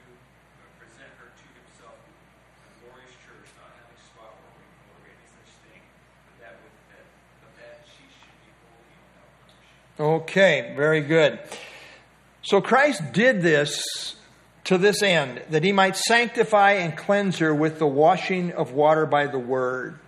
Okay, 10.07 10.71
very 10.73 11.01
good. 11.01 11.37
So 12.41 12.61
Christ 12.61 13.11
did 13.11 13.41
this 13.41 14.15
to 14.63 14.77
this 14.77 15.03
end, 15.03 15.41
that 15.49 15.65
he 15.65 15.73
might 15.73 15.97
sanctify 15.97 16.73
and 16.73 16.95
cleanse 16.95 17.39
her 17.39 17.53
with 17.53 17.77
the 17.77 17.87
washing 17.87 18.53
of 18.53 18.71
water 18.71 19.05
by 19.05 19.27
the 19.27 19.37
word. 19.37 19.99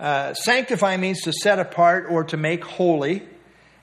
Uh, 0.00 0.34
sanctify 0.34 0.96
means 0.96 1.22
to 1.22 1.32
set 1.32 1.60
apart 1.60 2.06
or 2.10 2.24
to 2.24 2.36
make 2.36 2.64
holy. 2.64 3.22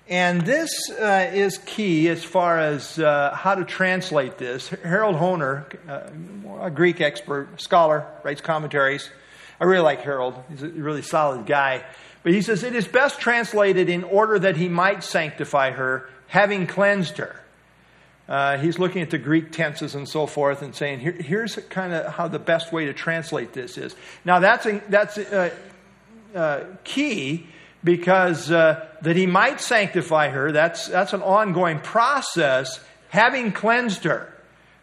And 0.09 0.41
this 0.41 0.89
uh, 0.89 1.31
is 1.33 1.57
key 1.59 2.09
as 2.09 2.21
far 2.21 2.59
as 2.59 2.99
uh, 2.99 3.33
how 3.33 3.55
to 3.55 3.63
translate 3.63 4.37
this. 4.37 4.67
Harold 4.67 5.15
Hoehner, 5.15 5.73
uh, 5.87 6.65
a 6.65 6.69
Greek 6.69 6.99
expert, 6.99 7.61
scholar, 7.61 8.05
writes 8.23 8.41
commentaries. 8.41 9.09
I 9.61 9.63
really 9.63 9.83
like 9.83 10.01
Harold. 10.01 10.35
He's 10.49 10.63
a 10.63 10.67
really 10.67 11.01
solid 11.01 11.45
guy. 11.45 11.85
But 12.25 12.33
he 12.33 12.41
says 12.41 12.63
it 12.63 12.73
is 12.73 12.87
best 12.87 13.19
translated 13.19 13.87
in 13.87 14.03
order 14.03 14.39
that 14.39 14.57
he 14.57 14.67
might 14.67 15.03
sanctify 15.03 15.69
her, 15.69 16.09
having 16.25 16.65
cleansed 16.65 17.17
her. 17.17 17.39
Uh, 18.27 18.57
he's 18.57 18.79
looking 18.79 19.03
at 19.03 19.11
the 19.11 19.19
Greek 19.19 19.51
tenses 19.51 19.93
and 19.93 20.09
so 20.09 20.25
forth 20.25 20.63
and 20.63 20.73
saying, 20.73 21.01
Here, 21.01 21.11
here's 21.11 21.55
kind 21.69 21.93
of 21.93 22.11
how 22.11 22.27
the 22.27 22.39
best 22.39 22.73
way 22.73 22.85
to 22.85 22.93
translate 22.93 23.53
this 23.53 23.77
is. 23.77 23.95
Now, 24.25 24.39
that's, 24.39 24.65
a, 24.65 24.81
that's 24.89 25.19
a, 25.19 25.53
uh, 26.33 26.63
key 26.83 27.45
because 27.83 28.49
uh, 28.49 28.87
that 29.03 29.15
he 29.15 29.27
might 29.27 29.61
sanctify 29.61 30.29
her, 30.29 30.51
that's, 30.51 30.87
that's 30.87 31.13
an 31.13 31.21
ongoing 31.21 31.79
process, 31.79 32.83
having 33.09 33.51
cleansed 33.51 34.03
her. 34.05 34.33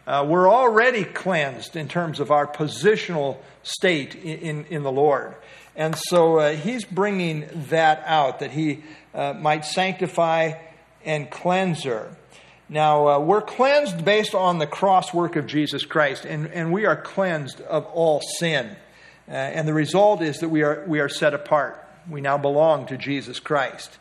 Uh, 0.07 0.25
we're 0.25 0.49
already 0.49 1.03
cleansed 1.03 1.75
in 1.75 1.89
terms 1.89 2.21
of 2.21 2.31
our 2.31 2.47
positional 2.47 3.39
state 3.63 4.15
in, 4.15 4.39
in, 4.39 4.65
in 4.67 4.83
the 4.83 4.91
Lord. 4.93 5.35
And 5.75 5.95
so 5.97 6.37
uh, 6.37 6.55
he's 6.55 6.85
bringing 6.85 7.47
that 7.69 8.03
out, 8.05 8.39
that 8.39 8.51
he 8.51 8.83
uh, 9.13 9.33
might 9.33 9.65
sanctify 9.65 10.53
and 11.03 11.29
cleanse 11.29 11.83
her. 11.83 12.15
Now, 12.69 13.07
uh, 13.07 13.19
we're 13.19 13.41
cleansed 13.41 14.05
based 14.05 14.33
on 14.35 14.59
the 14.59 14.67
cross 14.67 15.13
work 15.13 15.35
of 15.35 15.47
Jesus 15.47 15.85
Christ, 15.85 16.25
and, 16.25 16.47
and 16.47 16.71
we 16.71 16.85
are 16.85 16.95
cleansed 16.95 17.61
of 17.61 17.85
all 17.87 18.21
sin. 18.39 18.75
Uh, 19.27 19.31
and 19.31 19.67
the 19.67 19.73
result 19.73 20.21
is 20.21 20.39
that 20.39 20.49
we 20.49 20.63
are, 20.63 20.83
we 20.87 20.99
are 20.99 21.09
set 21.09 21.33
apart. 21.33 21.79
We 22.09 22.21
now 22.21 22.37
belong 22.37 22.87
to 22.87 22.97
Jesus 22.97 23.39
Christ. 23.39 23.97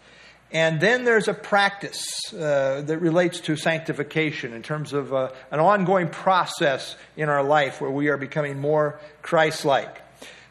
And 0.53 0.81
then 0.81 1.05
there's 1.05 1.29
a 1.29 1.35
practice 1.35 2.05
uh, 2.35 2.83
that 2.83 2.99
relates 2.99 3.41
to 3.41 3.57
sanctification 3.57 4.53
in 4.53 4.63
terms 4.63 4.93
of 4.93 5.13
uh, 5.13 5.31
an 5.51 5.61
ongoing 5.61 6.09
process 6.09 6.97
in 7.17 7.29
our 7.31 7.43
life 7.43 7.81
where 7.81 7.91
we 7.91 8.09
are 8.09 8.19
becoming 8.19 8.61
more 8.61 9.01
Christ 9.23 9.65
like. 9.65 10.03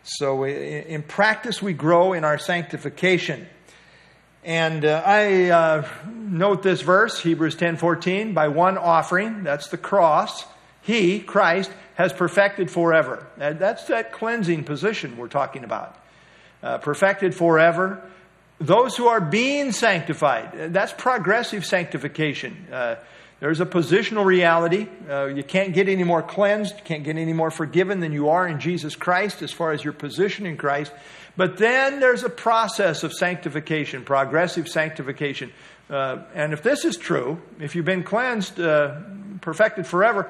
So, 0.04 0.46
in 0.46 1.04
practice, 1.04 1.62
we 1.62 1.74
grow 1.74 2.14
in 2.14 2.24
our 2.24 2.38
sanctification. 2.38 3.48
And 4.44 4.84
uh, 4.84 5.04
I 5.06 5.50
uh, 5.50 5.88
note 6.12 6.64
this 6.64 6.82
verse, 6.82 7.20
Hebrews 7.20 7.56
10:14, 7.56 8.34
by 8.34 8.48
one 8.48 8.78
offering, 8.78 9.44
that's 9.44 9.68
the 9.68 9.78
cross, 9.78 10.46
he, 10.82 11.20
Christ, 11.20 11.70
has 11.96 12.12
perfected 12.12 12.72
forever. 12.72 13.28
That's 13.38 13.86
that 13.86 14.12
cleansing 14.12 14.64
position 14.64 15.18
we're 15.18 15.28
talking 15.28 15.64
about. 15.64 15.96
Uh, 16.64 16.80
perfected 16.80 17.36
forever. 17.36 18.02
Those 18.60 18.96
who 18.98 19.08
are 19.08 19.22
being 19.22 19.72
sanctified, 19.72 20.74
that's 20.74 20.94
progressive 20.94 21.66
sanctification. 21.66 22.68
There's 23.42 23.60
a 23.60 23.66
positional 23.66 24.24
reality. 24.24 24.88
Uh, 25.10 25.26
you 25.26 25.44
can't 25.44 25.74
get 25.74 25.90
any 25.90 26.04
more 26.04 26.22
cleansed, 26.22 26.78
you 26.78 26.84
can't 26.84 27.04
get 27.04 27.18
any 27.18 27.34
more 27.34 27.50
forgiven 27.50 28.00
than 28.00 28.14
you 28.14 28.30
are 28.30 28.48
in 28.48 28.60
Jesus 28.60 28.96
Christ 28.96 29.42
as 29.42 29.52
far 29.52 29.72
as 29.72 29.84
your 29.84 29.94
position 29.94 30.46
in 30.46 30.58
Christ. 30.58 30.94
But 31.36 31.58
then 31.58 32.00
there's 32.00 32.24
a 32.24 32.30
process 32.30 33.04
of 33.04 33.14
sanctification, 33.14 34.06
progressive 34.06 34.68
sanctification. 34.70 35.52
Uh, 35.90 36.20
and 36.36 36.54
if 36.54 36.62
this 36.62 36.86
is 36.86 36.98
true, 36.98 37.42
if 37.60 37.76
you've 37.76 37.84
been 37.84 38.04
cleansed, 38.04 38.60
uh, 38.60 39.00
perfected 39.42 39.88
forever, 39.88 40.30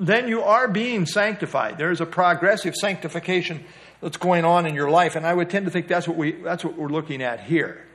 then 0.00 0.26
you 0.26 0.42
are 0.42 0.66
being 0.66 1.06
sanctified. 1.06 1.78
There's 1.78 2.00
a 2.00 2.06
progressive 2.06 2.74
sanctification 2.74 3.64
that's 4.00 4.16
going 4.16 4.44
on 4.44 4.66
in 4.66 4.74
your 4.74 4.90
life. 4.90 5.14
And 5.14 5.24
I 5.24 5.32
would 5.32 5.50
tend 5.50 5.66
to 5.66 5.70
think 5.70 5.86
that's 5.86 6.08
what, 6.08 6.16
we, 6.16 6.32
that's 6.32 6.64
what 6.64 6.76
we're 6.76 6.88
looking 6.88 7.22
at 7.22 7.44
here. 7.44 7.86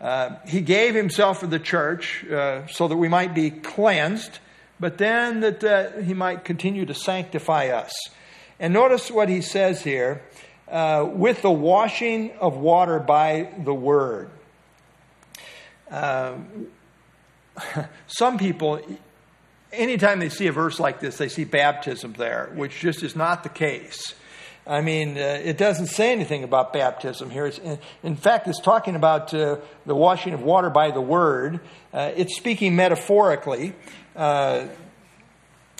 Uh, 0.00 0.36
he 0.46 0.60
gave 0.60 0.94
himself 0.94 1.40
for 1.40 1.46
the 1.46 1.58
church 1.58 2.24
uh, 2.26 2.66
so 2.68 2.86
that 2.88 2.96
we 2.96 3.08
might 3.08 3.34
be 3.34 3.50
cleansed, 3.50 4.38
but 4.78 4.98
then 4.98 5.40
that 5.40 5.64
uh, 5.64 6.00
he 6.02 6.14
might 6.14 6.44
continue 6.44 6.86
to 6.86 6.94
sanctify 6.94 7.68
us. 7.68 7.92
And 8.60 8.72
notice 8.72 9.10
what 9.10 9.28
he 9.28 9.40
says 9.40 9.82
here 9.82 10.22
uh, 10.68 11.08
with 11.12 11.42
the 11.42 11.50
washing 11.50 12.32
of 12.40 12.56
water 12.56 13.00
by 13.00 13.52
the 13.64 13.74
word. 13.74 14.30
Uh, 15.90 16.34
some 18.06 18.38
people, 18.38 18.80
anytime 19.72 20.20
they 20.20 20.28
see 20.28 20.46
a 20.46 20.52
verse 20.52 20.78
like 20.78 21.00
this, 21.00 21.16
they 21.18 21.28
see 21.28 21.44
baptism 21.44 22.12
there, 22.14 22.50
which 22.54 22.78
just 22.78 23.02
is 23.02 23.16
not 23.16 23.42
the 23.42 23.48
case. 23.48 24.14
I 24.68 24.82
mean, 24.82 25.16
uh, 25.16 25.40
it 25.42 25.56
doesn't 25.56 25.86
say 25.86 26.12
anything 26.12 26.44
about 26.44 26.74
baptism 26.74 27.30
here. 27.30 27.46
In, 27.46 27.78
in, 28.02 28.16
fact, 28.16 28.46
it's 28.48 28.60
talking 28.60 28.96
about 28.96 29.32
uh, 29.32 29.56
the 29.86 29.94
washing 29.94 30.34
of 30.34 30.42
water 30.42 30.68
by 30.68 30.90
the 30.90 31.00
word. 31.00 31.60
Uh, 31.90 32.12
it's 32.14 32.36
speaking 32.36 32.76
metaphorically. 32.76 33.72
Uh, 34.14 34.66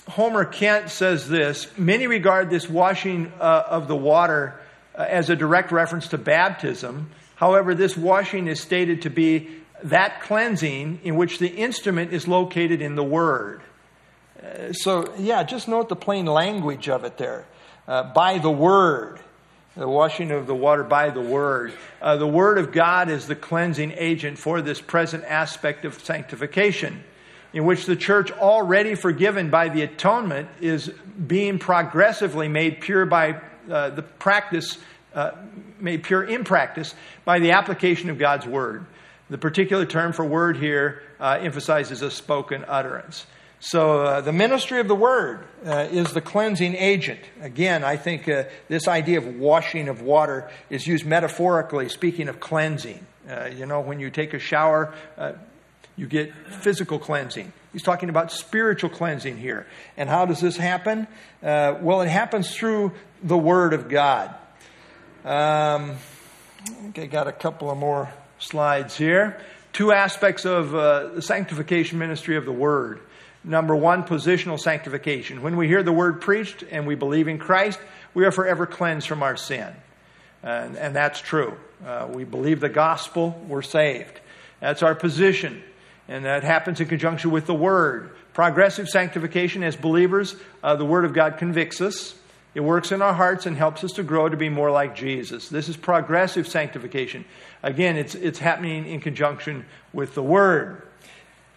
Homer 0.07 0.43
Kent 0.43 0.89
says 0.89 1.29
this 1.29 1.67
Many 1.77 2.07
regard 2.07 2.49
this 2.49 2.67
washing 2.67 3.31
uh, 3.39 3.63
of 3.67 3.87
the 3.87 3.95
water 3.95 4.59
uh, 4.97 5.05
as 5.07 5.29
a 5.29 5.35
direct 5.35 5.71
reference 5.71 6.07
to 6.07 6.17
baptism. 6.17 7.11
However, 7.35 7.75
this 7.75 7.95
washing 7.95 8.47
is 8.47 8.59
stated 8.59 9.03
to 9.03 9.11
be 9.11 9.49
that 9.83 10.23
cleansing 10.23 11.01
in 11.03 11.15
which 11.15 11.37
the 11.37 11.47
instrument 11.47 12.11
is 12.11 12.27
located 12.27 12.81
in 12.81 12.95
the 12.95 13.03
word. 13.03 13.61
so, 14.71 15.13
yeah, 15.17 15.43
just 15.43 15.67
note 15.67 15.89
the 15.89 15.95
plain 15.95 16.25
language 16.25 16.89
of 16.89 17.03
it 17.03 17.17
there 17.17 17.45
uh, 17.89 18.03
by 18.13 18.37
the 18.37 18.51
Word. 18.51 19.19
The 19.75 19.87
washing 19.87 20.31
of 20.31 20.47
the 20.47 20.55
water 20.55 20.83
by 20.83 21.09
the 21.09 21.21
Word. 21.21 21.73
Uh, 22.01 22.17
the 22.17 22.27
Word 22.27 22.57
of 22.57 22.71
God 22.71 23.09
is 23.09 23.27
the 23.27 23.35
cleansing 23.35 23.93
agent 23.97 24.37
for 24.37 24.61
this 24.61 24.79
present 24.79 25.23
aspect 25.25 25.83
of 25.85 26.01
sanctification, 26.01 27.03
in 27.51 27.65
which 27.65 27.85
the 27.85 27.95
church, 27.95 28.31
already 28.31 28.95
forgiven 28.95 29.49
by 29.49 29.69
the 29.69 29.81
atonement, 29.81 30.49
is 30.61 30.89
being 31.27 31.59
progressively 31.59 32.47
made 32.47 32.79
pure 32.79 33.05
by 33.05 33.41
uh, 33.69 33.89
the 33.89 34.03
practice, 34.03 34.77
uh, 35.13 35.31
made 35.79 36.03
pure 36.03 36.23
in 36.23 36.43
practice 36.43 36.93
by 37.25 37.39
the 37.39 37.51
application 37.51 38.09
of 38.09 38.17
God's 38.17 38.45
Word. 38.45 38.85
The 39.29 39.37
particular 39.37 39.85
term 39.85 40.13
for 40.13 40.25
word 40.25 40.57
here 40.57 41.03
uh, 41.19 41.37
emphasizes 41.39 42.01
a 42.01 42.09
spoken 42.09 42.65
utterance. 42.67 43.27
So, 43.61 44.03
uh, 44.03 44.21
the 44.21 44.31
ministry 44.31 44.79
of 44.79 44.87
the 44.87 44.95
word 44.95 45.45
uh, 45.65 45.89
is 45.91 46.13
the 46.13 46.21
cleansing 46.21 46.75
agent. 46.75 47.19
Again, 47.41 47.83
I 47.83 47.97
think 47.97 48.29
uh, 48.29 48.45
this 48.69 48.87
idea 48.87 49.17
of 49.17 49.35
washing 49.35 49.89
of 49.89 50.01
water 50.01 50.49
is 50.69 50.87
used 50.87 51.05
metaphorically, 51.05 51.89
speaking 51.89 52.29
of 52.29 52.39
cleansing. 52.39 53.05
Uh, 53.29 53.49
you 53.53 53.65
know, 53.65 53.81
when 53.81 53.99
you 53.99 54.09
take 54.09 54.33
a 54.33 54.39
shower, 54.39 54.93
uh, 55.17 55.33
you 55.97 56.07
get 56.07 56.33
physical 56.61 56.99
cleansing. 56.99 57.51
He's 57.73 57.83
talking 57.83 58.07
about 58.07 58.31
spiritual 58.31 58.89
cleansing 58.91 59.35
here. 59.35 59.67
And 59.97 60.07
how 60.07 60.25
does 60.25 60.39
this 60.39 60.55
happen? 60.55 61.05
Uh, 61.43 61.75
well, 61.81 61.99
it 61.99 62.07
happens 62.07 62.55
through 62.55 62.93
the 63.21 63.37
Word 63.37 63.73
of 63.73 63.89
God. 63.89 64.29
Um, 65.25 65.97
I 66.61 66.69
think 66.81 66.97
I 66.97 67.07
got 67.07 67.27
a 67.27 67.33
couple 67.33 67.69
of 67.69 67.77
more 67.77 68.09
slides 68.39 68.97
here. 68.97 69.41
Two 69.73 69.91
aspects 69.91 70.45
of 70.45 70.71
the 70.71 71.21
sanctification 71.21 71.99
ministry 71.99 72.37
of 72.37 72.45
the 72.45 72.53
Word. 72.53 73.01
Number 73.43 73.75
one, 73.75 74.03
positional 74.03 74.59
sanctification. 74.59 75.41
When 75.41 75.55
we 75.55 75.67
hear 75.67 75.81
the 75.81 75.93
word 75.93 76.21
preached 76.21 76.63
and 76.69 76.85
we 76.85 76.95
believe 76.95 77.27
in 77.27 77.37
Christ, 77.37 77.79
we 78.13 78.25
are 78.25 78.31
forever 78.31 78.65
cleansed 78.65 79.07
from 79.07 79.23
our 79.23 79.37
sin. 79.37 79.73
And, 80.43 80.77
and 80.77 80.95
that's 80.95 81.21
true. 81.21 81.55
Uh, 81.85 82.07
we 82.11 82.25
believe 82.25 82.59
the 82.59 82.69
gospel, 82.69 83.41
we're 83.47 83.61
saved. 83.61 84.19
That's 84.59 84.83
our 84.83 84.95
position. 84.95 85.63
And 86.07 86.25
that 86.25 86.43
happens 86.43 86.81
in 86.81 86.87
conjunction 86.87 87.31
with 87.31 87.45
the 87.45 87.53
word. 87.53 88.11
Progressive 88.33 88.89
sanctification 88.89 89.63
as 89.63 89.75
believers, 89.75 90.35
uh, 90.63 90.75
the 90.75 90.85
word 90.85 91.05
of 91.05 91.13
God 91.13 91.37
convicts 91.37 91.81
us. 91.81 92.15
It 92.55 92.61
works 92.61 92.91
in 92.91 93.01
our 93.01 93.13
hearts 93.13 93.45
and 93.45 93.55
helps 93.55 93.83
us 93.83 93.91
to 93.93 94.03
grow 94.03 94.27
to 94.27 94.35
be 94.35 94.49
more 94.49 94.71
like 94.71 94.95
Jesus. 94.95 95.49
This 95.49 95.69
is 95.69 95.77
progressive 95.77 96.47
sanctification. 96.47 97.25
Again, 97.61 97.95
it's, 97.95 98.15
it's 98.15 98.39
happening 98.39 98.87
in 98.87 99.01
conjunction 99.01 99.65
with 99.93 100.15
the 100.15 100.23
Word. 100.23 100.81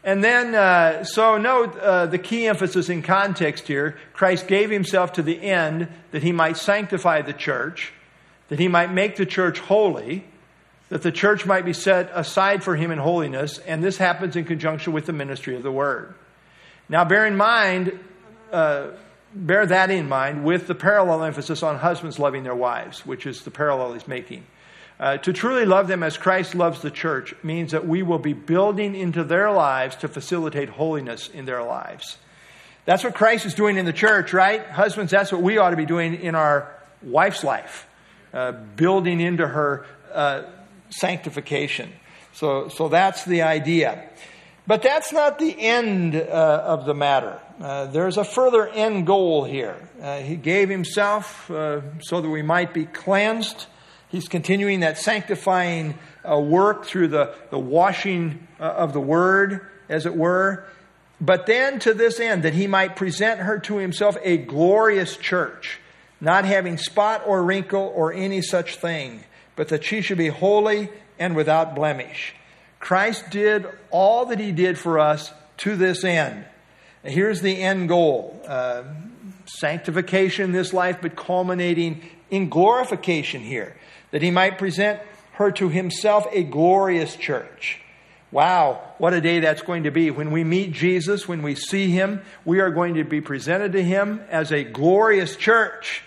And 0.04 0.22
then, 0.22 0.54
uh, 0.54 1.04
so 1.04 1.38
note 1.38 1.78
uh, 1.78 2.06
the 2.06 2.18
key 2.18 2.48
emphasis 2.48 2.88
in 2.88 3.02
context 3.02 3.68
here. 3.68 3.96
Christ 4.12 4.48
gave 4.48 4.70
himself 4.70 5.12
to 5.14 5.22
the 5.22 5.40
end 5.40 5.88
that 6.10 6.22
he 6.22 6.32
might 6.32 6.56
sanctify 6.56 7.22
the 7.22 7.32
church, 7.32 7.92
that 8.48 8.58
he 8.58 8.66
might 8.66 8.92
make 8.92 9.16
the 9.16 9.26
church 9.26 9.60
holy, 9.60 10.24
that 10.88 11.02
the 11.02 11.12
church 11.12 11.46
might 11.46 11.64
be 11.64 11.72
set 11.72 12.10
aside 12.12 12.62
for 12.62 12.76
him 12.76 12.90
in 12.90 12.98
holiness, 12.98 13.58
and 13.58 13.82
this 13.82 13.96
happens 13.96 14.36
in 14.36 14.44
conjunction 14.44 14.92
with 14.92 15.06
the 15.06 15.12
ministry 15.12 15.56
of 15.56 15.62
the 15.62 15.72
word. 15.72 16.14
Now, 16.88 17.04
bear 17.04 17.24
in 17.26 17.36
mind, 17.36 17.98
uh, 18.52 18.88
bear 19.34 19.64
that 19.64 19.90
in 19.90 20.08
mind 20.08 20.44
with 20.44 20.66
the 20.66 20.74
parallel 20.74 21.22
emphasis 21.22 21.62
on 21.62 21.78
husbands 21.78 22.18
loving 22.18 22.42
their 22.42 22.54
wives, 22.54 23.06
which 23.06 23.24
is 23.24 23.42
the 23.42 23.50
parallel 23.50 23.94
he's 23.94 24.08
making. 24.08 24.44
Uh, 25.02 25.16
to 25.16 25.32
truly 25.32 25.64
love 25.64 25.88
them 25.88 26.04
as 26.04 26.16
Christ 26.16 26.54
loves 26.54 26.80
the 26.80 26.90
church 26.90 27.34
means 27.42 27.72
that 27.72 27.84
we 27.84 28.04
will 28.04 28.20
be 28.20 28.34
building 28.34 28.94
into 28.94 29.24
their 29.24 29.50
lives 29.50 29.96
to 29.96 30.06
facilitate 30.06 30.68
holiness 30.68 31.28
in 31.28 31.44
their 31.44 31.64
lives. 31.64 32.18
That's 32.84 33.02
what 33.02 33.12
Christ 33.12 33.44
is 33.44 33.54
doing 33.54 33.78
in 33.78 33.84
the 33.84 33.92
church, 33.92 34.32
right? 34.32 34.64
Husbands, 34.64 35.10
that's 35.10 35.32
what 35.32 35.42
we 35.42 35.58
ought 35.58 35.70
to 35.70 35.76
be 35.76 35.86
doing 35.86 36.14
in 36.14 36.36
our 36.36 36.72
wife's 37.02 37.42
life, 37.42 37.84
uh, 38.32 38.52
building 38.52 39.20
into 39.20 39.44
her 39.44 39.86
uh, 40.12 40.44
sanctification. 40.90 41.92
So, 42.34 42.68
so 42.68 42.88
that's 42.88 43.24
the 43.24 43.42
idea. 43.42 44.08
But 44.68 44.82
that's 44.82 45.12
not 45.12 45.40
the 45.40 45.52
end 45.60 46.14
uh, 46.14 46.20
of 46.64 46.84
the 46.84 46.94
matter. 46.94 47.40
Uh, 47.60 47.86
there's 47.86 48.18
a 48.18 48.24
further 48.24 48.68
end 48.68 49.08
goal 49.08 49.42
here. 49.42 49.74
He 50.22 50.36
gave 50.36 50.68
himself 50.68 51.46
so 51.48 52.20
that 52.20 52.28
we 52.28 52.42
might 52.42 52.72
be 52.72 52.84
cleansed. 52.84 53.66
He's 54.12 54.28
continuing 54.28 54.80
that 54.80 54.98
sanctifying 54.98 55.98
uh, 56.22 56.38
work 56.38 56.84
through 56.84 57.08
the, 57.08 57.34
the 57.50 57.58
washing 57.58 58.46
uh, 58.60 58.64
of 58.64 58.92
the 58.92 59.00
word, 59.00 59.66
as 59.88 60.04
it 60.04 60.14
were. 60.14 60.66
But 61.18 61.46
then 61.46 61.78
to 61.80 61.94
this 61.94 62.20
end, 62.20 62.42
that 62.42 62.52
he 62.52 62.66
might 62.66 62.94
present 62.94 63.40
her 63.40 63.58
to 63.60 63.78
himself 63.78 64.18
a 64.22 64.36
glorious 64.36 65.16
church, 65.16 65.80
not 66.20 66.44
having 66.44 66.76
spot 66.76 67.22
or 67.26 67.42
wrinkle 67.42 67.90
or 67.94 68.12
any 68.12 68.42
such 68.42 68.76
thing, 68.76 69.24
but 69.56 69.68
that 69.68 69.82
she 69.82 70.02
should 70.02 70.18
be 70.18 70.28
holy 70.28 70.90
and 71.18 71.34
without 71.34 71.74
blemish. 71.74 72.34
Christ 72.80 73.30
did 73.30 73.66
all 73.90 74.26
that 74.26 74.38
he 74.38 74.52
did 74.52 74.76
for 74.76 74.98
us 74.98 75.32
to 75.58 75.74
this 75.74 76.04
end. 76.04 76.44
Here's 77.02 77.40
the 77.40 77.62
end 77.62 77.88
goal 77.88 78.40
uh, 78.46 78.82
sanctification 79.46 80.46
in 80.46 80.52
this 80.52 80.74
life, 80.74 80.98
but 81.00 81.16
culminating 81.16 82.02
in 82.30 82.48
glorification 82.48 83.40
here, 83.40 83.76
that 84.12 84.22
he 84.22 84.30
might 84.30 84.58
present 84.58 85.00
her 85.32 85.50
to 85.50 85.68
himself 85.68 86.26
a 86.30 86.44
glorious 86.44 87.16
church. 87.16 87.80
Wow, 88.30 88.80
what 88.96 89.12
a 89.12 89.20
day 89.20 89.40
that's 89.40 89.60
going 89.60 89.82
to 89.82 89.90
be. 89.90 90.10
When 90.10 90.30
we 90.30 90.42
meet 90.42 90.72
Jesus, 90.72 91.28
when 91.28 91.42
we 91.42 91.54
see 91.54 91.90
him, 91.90 92.22
we 92.46 92.60
are 92.60 92.70
going 92.70 92.94
to 92.94 93.04
be 93.04 93.20
presented 93.20 93.72
to 93.72 93.82
him 93.82 94.22
as 94.30 94.52
a 94.52 94.64
glorious 94.64 95.36
church. 95.36 96.02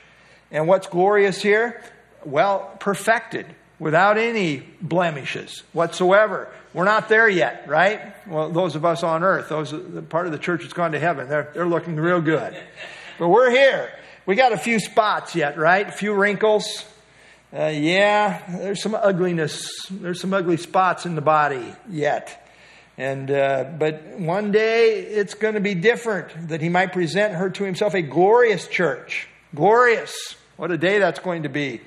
And 0.50 0.68
what's 0.68 0.88
glorious 0.88 1.42
here? 1.42 1.84
Well, 2.24 2.76
perfected, 2.80 3.46
without 3.78 4.18
any 4.18 4.64
blemishes 4.82 5.62
whatsoever. 5.74 6.50
We're 6.74 6.86
not 6.86 7.10
there 7.10 7.30
yet, 7.30 7.68
right? 7.68 8.02
Well, 8.28 8.50
those 8.50 8.76
of 8.76 8.86
us 8.86 9.04
on 9.04 9.24
earth, 9.24 9.50
those 9.50 9.72
part 10.10 10.26
of 10.26 10.32
the 10.32 10.40
church 10.40 10.62
that's 10.62 10.74
gone 10.74 10.94
to 10.94 11.00
heaven, 11.00 11.30
they're, 11.30 11.52
they're 11.54 11.68
looking 11.68 11.96
real 11.96 12.22
good. 12.22 12.58
But 13.20 13.30
we're 13.30 13.52
here. 13.52 13.92
We 14.26 14.36
got 14.36 14.52
a 14.52 14.58
few 14.58 14.80
spots 14.80 15.36
yet, 15.36 15.58
right? 15.58 15.88
A 15.88 15.92
few 15.92 16.14
wrinkles. 16.14 16.84
Uh, 17.56 17.68
yeah, 17.68 18.44
there's 18.50 18.82
some 18.82 18.94
ugliness. 18.96 19.86
There's 19.90 20.20
some 20.20 20.34
ugly 20.34 20.58
spots 20.58 21.06
in 21.06 21.16
the 21.16 21.22
body 21.22 21.74
yet. 21.90 22.46
And, 22.98 23.32
uh, 23.32 23.64
but 23.80 24.04
one 24.20 24.52
day 24.52 25.00
it's 25.00 25.36
going 25.36 25.54
to 25.54 25.62
be 25.62 25.74
different, 25.74 26.50
that 26.50 26.60
he 26.60 26.68
might 26.68 26.92
present 26.92 27.34
her 27.34 27.50
to 27.52 27.64
himself 27.64 27.94
a 27.94 28.02
glorious 28.02 28.68
church. 28.68 29.30
Glorious. 29.54 30.36
What 30.58 30.72
a 30.72 30.78
day 30.78 31.00
that's 31.00 31.20
going 31.20 31.44
to 31.44 31.50
be. 31.50 31.80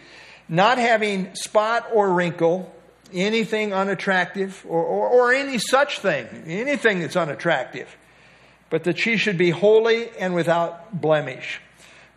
Not 0.48 0.78
having 0.78 1.34
spot 1.34 1.88
or 1.92 2.14
wrinkle, 2.14 2.74
anything 3.12 3.74
unattractive, 3.74 4.64
or, 4.66 4.82
or, 4.82 5.08
or 5.08 5.34
any 5.34 5.58
such 5.58 5.98
thing, 5.98 6.26
anything 6.46 7.00
that's 7.00 7.16
unattractive, 7.16 7.94
but 8.70 8.84
that 8.84 8.98
she 8.98 9.18
should 9.18 9.36
be 9.36 9.50
holy 9.50 10.08
and 10.18 10.34
without 10.34 10.98
blemish. 10.98 11.60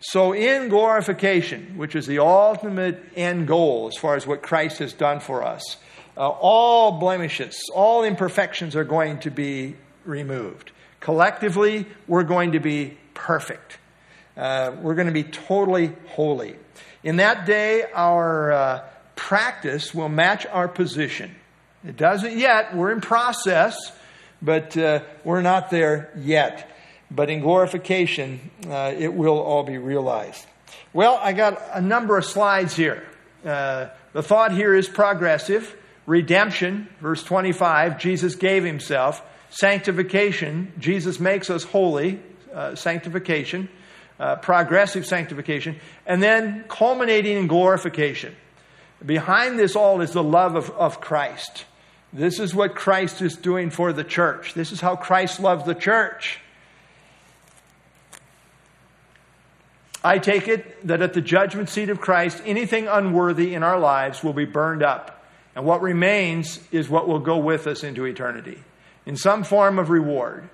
So, 0.04 0.32
in 0.32 0.68
glorification, 0.68 1.78
which 1.78 1.94
is 1.94 2.08
the 2.08 2.18
ultimate 2.18 3.00
end 3.14 3.46
goal 3.46 3.86
as 3.86 3.96
far 3.96 4.16
as 4.16 4.26
what 4.26 4.42
Christ 4.42 4.80
has 4.80 4.92
done 4.92 5.20
for 5.20 5.44
us, 5.44 5.76
uh, 6.16 6.28
all 6.28 6.98
blemishes, 6.98 7.70
all 7.72 8.02
imperfections 8.02 8.74
are 8.74 8.82
going 8.82 9.20
to 9.20 9.30
be 9.30 9.76
removed. 10.04 10.72
Collectively, 10.98 11.86
we're 12.08 12.24
going 12.24 12.52
to 12.52 12.58
be 12.58 12.96
perfect. 13.14 13.78
Uh, 14.36 14.74
we're 14.80 14.96
going 14.96 15.06
to 15.06 15.12
be 15.12 15.22
totally 15.22 15.92
holy. 16.08 16.56
In 17.04 17.16
that 17.16 17.46
day, 17.46 17.84
our 17.94 18.50
uh, 18.50 18.84
practice 19.14 19.94
will 19.94 20.08
match 20.08 20.46
our 20.46 20.66
position. 20.66 21.32
It 21.86 21.96
doesn't 21.96 22.36
yet. 22.36 22.74
We're 22.74 22.90
in 22.90 23.00
process, 23.00 23.76
but 24.40 24.76
uh, 24.76 25.04
we're 25.22 25.42
not 25.42 25.70
there 25.70 26.10
yet. 26.16 26.71
But 27.14 27.28
in 27.28 27.40
glorification, 27.40 28.50
uh, 28.66 28.94
it 28.96 29.12
will 29.12 29.38
all 29.38 29.64
be 29.64 29.78
realized. 29.78 30.46
Well, 30.92 31.18
I 31.22 31.32
got 31.32 31.60
a 31.72 31.80
number 31.80 32.16
of 32.16 32.24
slides 32.24 32.74
here. 32.74 33.06
Uh, 33.44 33.88
the 34.12 34.22
thought 34.22 34.52
here 34.52 34.74
is 34.74 34.88
progressive. 34.88 35.76
Redemption, 36.06 36.88
verse 37.00 37.22
25, 37.22 37.98
Jesus 37.98 38.34
gave 38.34 38.64
himself. 38.64 39.22
Sanctification, 39.50 40.72
Jesus 40.78 41.20
makes 41.20 41.50
us 41.50 41.64
holy. 41.64 42.20
Uh, 42.52 42.74
sanctification. 42.74 43.68
Uh, 44.20 44.36
progressive 44.36 45.06
sanctification. 45.06 45.76
And 46.06 46.22
then 46.22 46.64
culminating 46.68 47.36
in 47.36 47.46
glorification. 47.46 48.36
Behind 49.04 49.58
this 49.58 49.74
all 49.74 50.00
is 50.00 50.12
the 50.12 50.22
love 50.22 50.54
of, 50.54 50.70
of 50.70 51.00
Christ. 51.00 51.64
This 52.12 52.38
is 52.38 52.54
what 52.54 52.74
Christ 52.74 53.22
is 53.22 53.36
doing 53.36 53.70
for 53.70 53.92
the 53.92 54.04
church. 54.04 54.54
This 54.54 54.70
is 54.70 54.80
how 54.80 54.96
Christ 54.96 55.40
loves 55.40 55.64
the 55.64 55.74
church. 55.74 56.38
I 60.04 60.18
take 60.18 60.48
it 60.48 60.86
that 60.86 61.02
at 61.02 61.12
the 61.12 61.20
judgment 61.20 61.68
seat 61.68 61.88
of 61.88 62.00
Christ, 62.00 62.42
anything 62.44 62.88
unworthy 62.88 63.54
in 63.54 63.62
our 63.62 63.78
lives 63.78 64.24
will 64.24 64.32
be 64.32 64.44
burned 64.44 64.82
up. 64.82 65.24
And 65.54 65.64
what 65.64 65.82
remains 65.82 66.60
is 66.72 66.88
what 66.88 67.06
will 67.06 67.20
go 67.20 67.38
with 67.38 67.66
us 67.66 67.84
into 67.84 68.04
eternity 68.04 68.58
in 69.06 69.16
some 69.16 69.44
form 69.44 69.78
of 69.78 69.90
reward. 69.90 70.48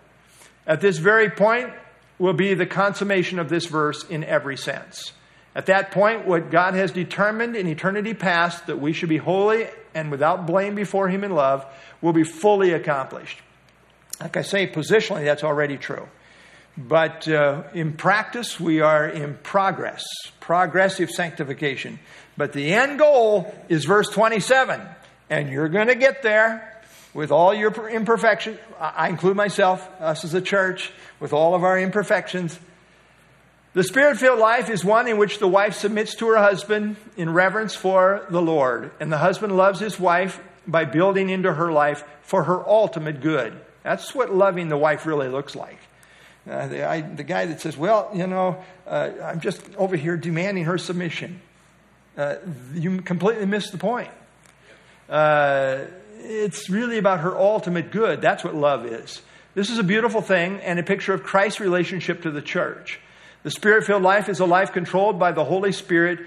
At 0.67 0.81
this 0.81 0.99
very 0.99 1.31
point 1.31 1.73
will 2.19 2.33
be 2.33 2.55
the 2.55 2.67
consummation 2.67 3.39
of 3.39 3.49
this 3.49 3.67
verse 3.67 4.05
in 4.05 4.25
every 4.25 4.57
sense. 4.57 5.13
At 5.55 5.67
that 5.67 5.91
point, 5.91 6.27
what 6.27 6.51
God 6.51 6.75
has 6.75 6.93
determined 6.93 7.57
in 7.57 7.67
eternity 7.67 8.15
past 8.15 8.67
that 8.67 8.81
we 8.81 8.93
should 8.93 9.09
be 9.09 9.17
holy 9.17 9.67
and 9.95 10.11
without 10.11 10.47
blame 10.47 10.75
before 10.75 11.09
Him 11.09 11.25
in 11.25 11.35
love 11.35 11.65
will 12.01 12.13
be 12.13 12.23
fully 12.23 12.73
accomplished. 12.73 13.41
Like 14.21 14.37
I 14.37 14.43
say, 14.43 14.67
positionally, 14.67 15.25
that's 15.25 15.45
already 15.45 15.77
true. 15.77 16.09
But 16.79 17.27
uh, 17.27 17.65
in 17.75 17.95
practice, 17.95 18.61
we 18.61 18.81
are 18.81 19.05
in 19.09 19.37
progress, 19.43 20.05
progressive 20.39 21.11
sanctification. 21.11 21.99
But 22.37 22.53
the 22.53 22.73
end 22.73 23.01
goal 23.01 23.53
is 23.69 23.85
verse 23.85 24.09
27. 24.11 24.81
And 25.29 25.51
you're 25.51 25.69
going 25.69 25.89
to 25.89 25.97
get 25.97 26.23
there 26.23 26.81
with 27.13 27.33
all 27.33 27.53
your 27.53 27.89
imperfections. 27.89 28.59
I 28.79 29.09
include 29.09 29.37
myself, 29.37 29.87
us 30.01 30.25
as 30.25 30.35
a 30.35 30.41
church, 30.41 30.93
with 31.19 31.33
all 31.33 31.57
of 31.57 31.65
our 31.65 31.77
imperfections. 31.77 32.57
The 33.73 33.83
spirit 33.83 34.19
filled 34.19 34.39
life 34.39 34.71
is 34.71 34.85
one 34.85 35.09
in 35.09 35.19
which 35.19 35.41
the 35.41 35.49
wife 35.49 35.75
submits 35.75 36.15
to 36.17 36.29
her 36.29 36.39
husband 36.39 36.97
in 37.17 37.33
reverence 37.33 37.75
for 37.75 38.25
the 38.31 38.41
Lord, 38.41 38.93
and 39.01 39.13
the 39.13 39.19
husband 39.19 39.57
loves 39.57 39.81
his 39.81 39.99
wife 39.99 40.41
by 40.65 40.85
building 40.85 41.29
into 41.29 41.53
her 41.53 41.73
life 41.73 42.05
for 42.23 42.45
her 42.45 42.67
ultimate 42.69 43.21
good. 43.21 43.61
That's 43.83 44.15
what 44.15 44.33
loving 44.33 44.69
the 44.69 44.77
wife 44.77 45.07
really 45.07 45.29
looks 45.29 45.57
like. 45.57 45.79
Uh, 46.49 46.67
the, 46.67 46.89
I, 46.89 47.01
the, 47.03 47.25
guy 47.25 47.47
that 47.47 47.61
says, 47.61 47.77
Well, 47.77 48.11
you 48.15 48.27
know, 48.27 48.63
uh, 48.87 49.11
I'm 49.23 49.41
just 49.41 49.63
over 49.77 49.97
here 49.97 50.17
demanding 50.17 50.65
her 50.65 50.79
submission. 50.79 51.41
Uh, 52.17 52.37
you 52.75 53.03
completely 53.03 53.47
missed 53.47 53.73
the 53.73 53.79
point. 53.79 54.11
Uh, 55.09 55.85
it's 56.21 56.69
really 56.69 56.99
about 56.99 57.21
her 57.21 57.37
ultimate 57.37 57.91
good. 57.91 58.21
That's 58.21 58.43
what 58.43 58.55
love 58.55 58.87
is. 58.87 59.23
This 59.55 59.71
is 59.71 59.79
a 59.79 59.85
beautiful 59.85 60.21
thing 60.21 60.61
and 60.61 60.79
a 60.79 60.83
picture 60.83 61.13
of 61.13 61.23
Christ's 61.23 61.61
relationship 61.61 62.23
to 62.23 62.31
the 62.31 62.43
church. 62.43 63.01
The 63.43 63.51
spirit 63.51 63.85
filled 63.85 64.03
life 64.03 64.29
is 64.29 64.41
a 64.41 64.45
life 64.45 64.73
controlled 64.73 65.19
by 65.19 65.33
the 65.33 65.45
Holy 65.45 65.73
Spirit, 65.73 66.21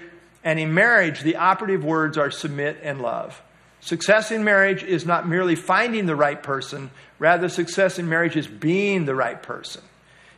and 0.44 0.58
in 0.58 0.74
marriage, 0.74 1.20
the 1.22 1.36
operative 1.36 1.84
words 1.84 2.16
are 2.16 2.30
submit 2.30 2.78
and 2.82 3.00
love. 3.00 3.40
Success 3.80 4.30
in 4.30 4.44
marriage 4.44 4.82
is 4.82 5.04
not 5.04 5.28
merely 5.28 5.56
finding 5.56 6.06
the 6.06 6.16
right 6.16 6.42
person, 6.42 6.90
rather, 7.18 7.48
success 7.48 7.98
in 7.98 8.08
marriage 8.08 8.36
is 8.36 8.46
being 8.46 9.04
the 9.04 9.14
right 9.14 9.42
person. 9.42 9.82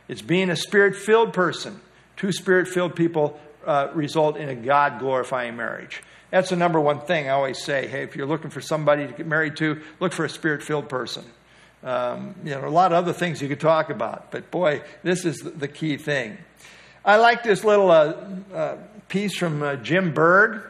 It's 0.07 0.21
being 0.21 0.49
a 0.49 0.55
spirit 0.55 0.95
filled 0.95 1.33
person. 1.33 1.79
Two 2.17 2.31
spirit 2.31 2.67
filled 2.67 2.95
people 2.95 3.39
uh, 3.65 3.89
result 3.93 4.37
in 4.37 4.49
a 4.49 4.55
God 4.55 4.99
glorifying 4.99 5.55
marriage. 5.55 6.01
That's 6.31 6.49
the 6.49 6.55
number 6.55 6.79
one 6.79 7.01
thing 7.01 7.27
I 7.27 7.31
always 7.31 7.61
say. 7.61 7.87
Hey, 7.87 8.03
if 8.03 8.15
you're 8.15 8.27
looking 8.27 8.49
for 8.49 8.61
somebody 8.61 9.07
to 9.07 9.13
get 9.13 9.25
married 9.25 9.57
to, 9.57 9.81
look 9.99 10.13
for 10.13 10.25
a 10.25 10.29
spirit 10.29 10.63
filled 10.63 10.89
person. 10.89 11.23
Um, 11.83 12.35
you 12.43 12.51
know, 12.51 12.65
a 12.65 12.69
lot 12.69 12.91
of 12.91 12.97
other 12.97 13.13
things 13.13 13.41
you 13.41 13.47
could 13.47 13.59
talk 13.59 13.89
about, 13.89 14.31
but 14.31 14.49
boy, 14.49 14.81
this 15.03 15.23
is 15.23 15.37
the 15.37 15.67
key 15.67 15.97
thing. 15.97 16.37
I 17.03 17.17
like 17.17 17.43
this 17.43 17.63
little 17.63 17.91
uh, 17.91 18.15
uh, 18.51 18.77
piece 19.07 19.37
from 19.37 19.61
uh, 19.61 19.75
Jim 19.75 20.11
Berg, 20.11 20.63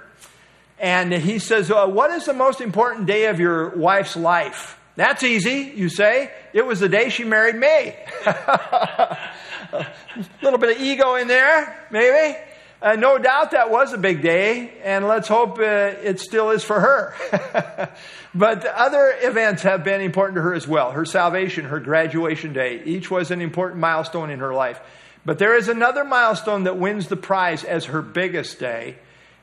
and 0.77 1.13
he 1.13 1.39
says, 1.39 1.71
uh, 1.71 1.87
What 1.87 2.11
is 2.11 2.25
the 2.25 2.33
most 2.33 2.59
important 2.59 3.07
day 3.07 3.27
of 3.27 3.39
your 3.39 3.69
wife's 3.69 4.17
life? 4.17 4.77
That's 4.95 5.23
easy, 5.23 5.73
you 5.75 5.89
say. 5.89 6.31
It 6.53 6.65
was 6.65 6.79
the 6.79 6.87
day 6.87 7.09
she 7.09 7.25
married 7.25 7.55
me. 7.55 7.93
a 8.25 9.27
little 10.41 10.57
bit 10.57 10.77
of 10.77 10.81
ego 10.81 11.15
in 11.15 11.27
there, 11.27 11.85
maybe. 11.91 12.37
Uh, 12.81 12.95
no 12.95 13.17
doubt 13.17 13.51
that 13.51 13.71
was 13.71 13.93
a 13.93 13.97
big 13.97 14.21
day, 14.21 14.71
and 14.83 15.07
let's 15.07 15.27
hope 15.27 15.59
uh, 15.59 15.63
it 15.63 16.19
still 16.19 16.51
is 16.51 16.63
for 16.63 16.79
her. 16.79 17.89
but 18.35 18.65
other 18.65 19.13
events 19.21 19.63
have 19.63 19.83
been 19.83 20.01
important 20.01 20.35
to 20.35 20.41
her 20.41 20.53
as 20.53 20.67
well. 20.67 20.91
Her 20.91 21.05
salvation, 21.05 21.65
her 21.65 21.79
graduation 21.79 22.53
day, 22.53 22.81
each 22.85 23.11
was 23.11 23.31
an 23.31 23.41
important 23.41 23.81
milestone 23.81 24.29
in 24.29 24.39
her 24.39 24.53
life. 24.53 24.79
But 25.25 25.39
there 25.39 25.57
is 25.57 25.67
another 25.67 26.05
milestone 26.05 26.65
that 26.65 26.77
wins 26.77 27.07
the 27.07 27.17
prize 27.17 27.63
as 27.63 27.85
her 27.85 28.01
biggest 28.01 28.59
day. 28.59 28.97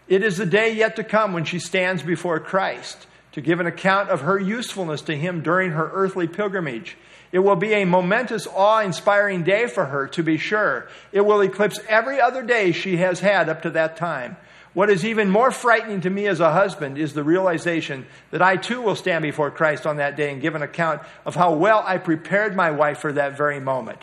It 0.09 0.23
is 0.23 0.37
the 0.37 0.47
day 0.47 0.75
yet 0.75 0.97
to 0.97 1.05
come 1.05 1.33
when 1.33 1.45
she 1.45 1.59
stands 1.59 2.03
before 2.03 2.39
Christ 2.39 3.07
to 3.33 3.41
give 3.41 3.61
an 3.61 3.67
account 3.67 4.11
of 4.11 4.23
her 4.23 4.39
usefulness 4.39 5.03
to 5.03 5.17
him 5.17 5.43
during 5.43 5.73
her 5.73 5.91
earthly 5.93 6.29
pilgrimage. 6.29 6.97
It 7.33 7.39
will 7.39 7.57
be 7.57 7.73
a 7.73 7.87
momentous, 7.87 8.47
awe 8.47 8.81
inspiring 8.81 9.43
day 9.43 9.67
for 9.67 9.87
her, 9.87 10.07
to 10.09 10.23
be 10.23 10.37
sure. 10.37 10.89
It 11.13 11.23
will 11.23 11.41
eclipse 11.41 11.81
every 11.89 12.21
other 12.21 12.43
day 12.43 12.73
she 12.73 12.99
has 12.99 13.21
had 13.21 13.49
up 13.49 13.63
to 13.63 13.71
that 13.71 13.97
time. 13.97 14.37
What 14.75 14.91
is 14.91 15.05
even 15.05 15.31
more 15.31 15.51
frightening 15.51 16.01
to 16.03 16.11
me 16.11 16.27
as 16.27 16.41
a 16.41 16.53
husband 16.53 16.97
is 16.97 17.13
the 17.13 17.25
realization 17.25 18.07
that 18.31 18.41
I 18.41 18.57
too 18.57 18.81
will 18.81 18.97
stand 18.97 19.23
before 19.23 19.51
Christ 19.51 19.87
on 19.87 19.97
that 19.97 20.17
day 20.17 20.33
and 20.33 20.41
give 20.41 20.55
an 20.55 20.63
account 20.63 21.03
of 21.27 21.35
how 21.35 21.55
well 21.55 21.83
I 21.87 21.99
prepared 21.99 22.57
my 22.57 22.71
wife 22.71 22.99
for 22.99 23.13
that 23.13 23.37
very 23.37 23.61
moment. 23.61 23.99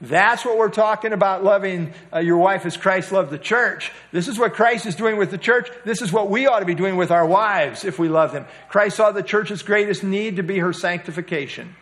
That's 0.00 0.44
what 0.44 0.56
we're 0.56 0.68
talking 0.68 1.12
about 1.12 1.42
loving 1.42 1.92
uh, 2.12 2.20
your 2.20 2.38
wife 2.38 2.64
as 2.64 2.76
Christ 2.76 3.10
loved 3.10 3.30
the 3.30 3.38
church. 3.38 3.90
This 4.12 4.28
is 4.28 4.38
what 4.38 4.54
Christ 4.54 4.86
is 4.86 4.94
doing 4.94 5.16
with 5.16 5.32
the 5.32 5.38
church. 5.38 5.68
This 5.84 6.02
is 6.02 6.12
what 6.12 6.30
we 6.30 6.46
ought 6.46 6.60
to 6.60 6.66
be 6.66 6.76
doing 6.76 6.96
with 6.96 7.10
our 7.10 7.26
wives 7.26 7.84
if 7.84 7.98
we 7.98 8.08
love 8.08 8.30
them. 8.30 8.46
Christ 8.68 8.96
saw 8.96 9.10
the 9.10 9.24
church's 9.24 9.62
greatest 9.62 10.04
need 10.04 10.36
to 10.36 10.44
be 10.44 10.58
her 10.58 10.72
sanctification. 10.72 11.74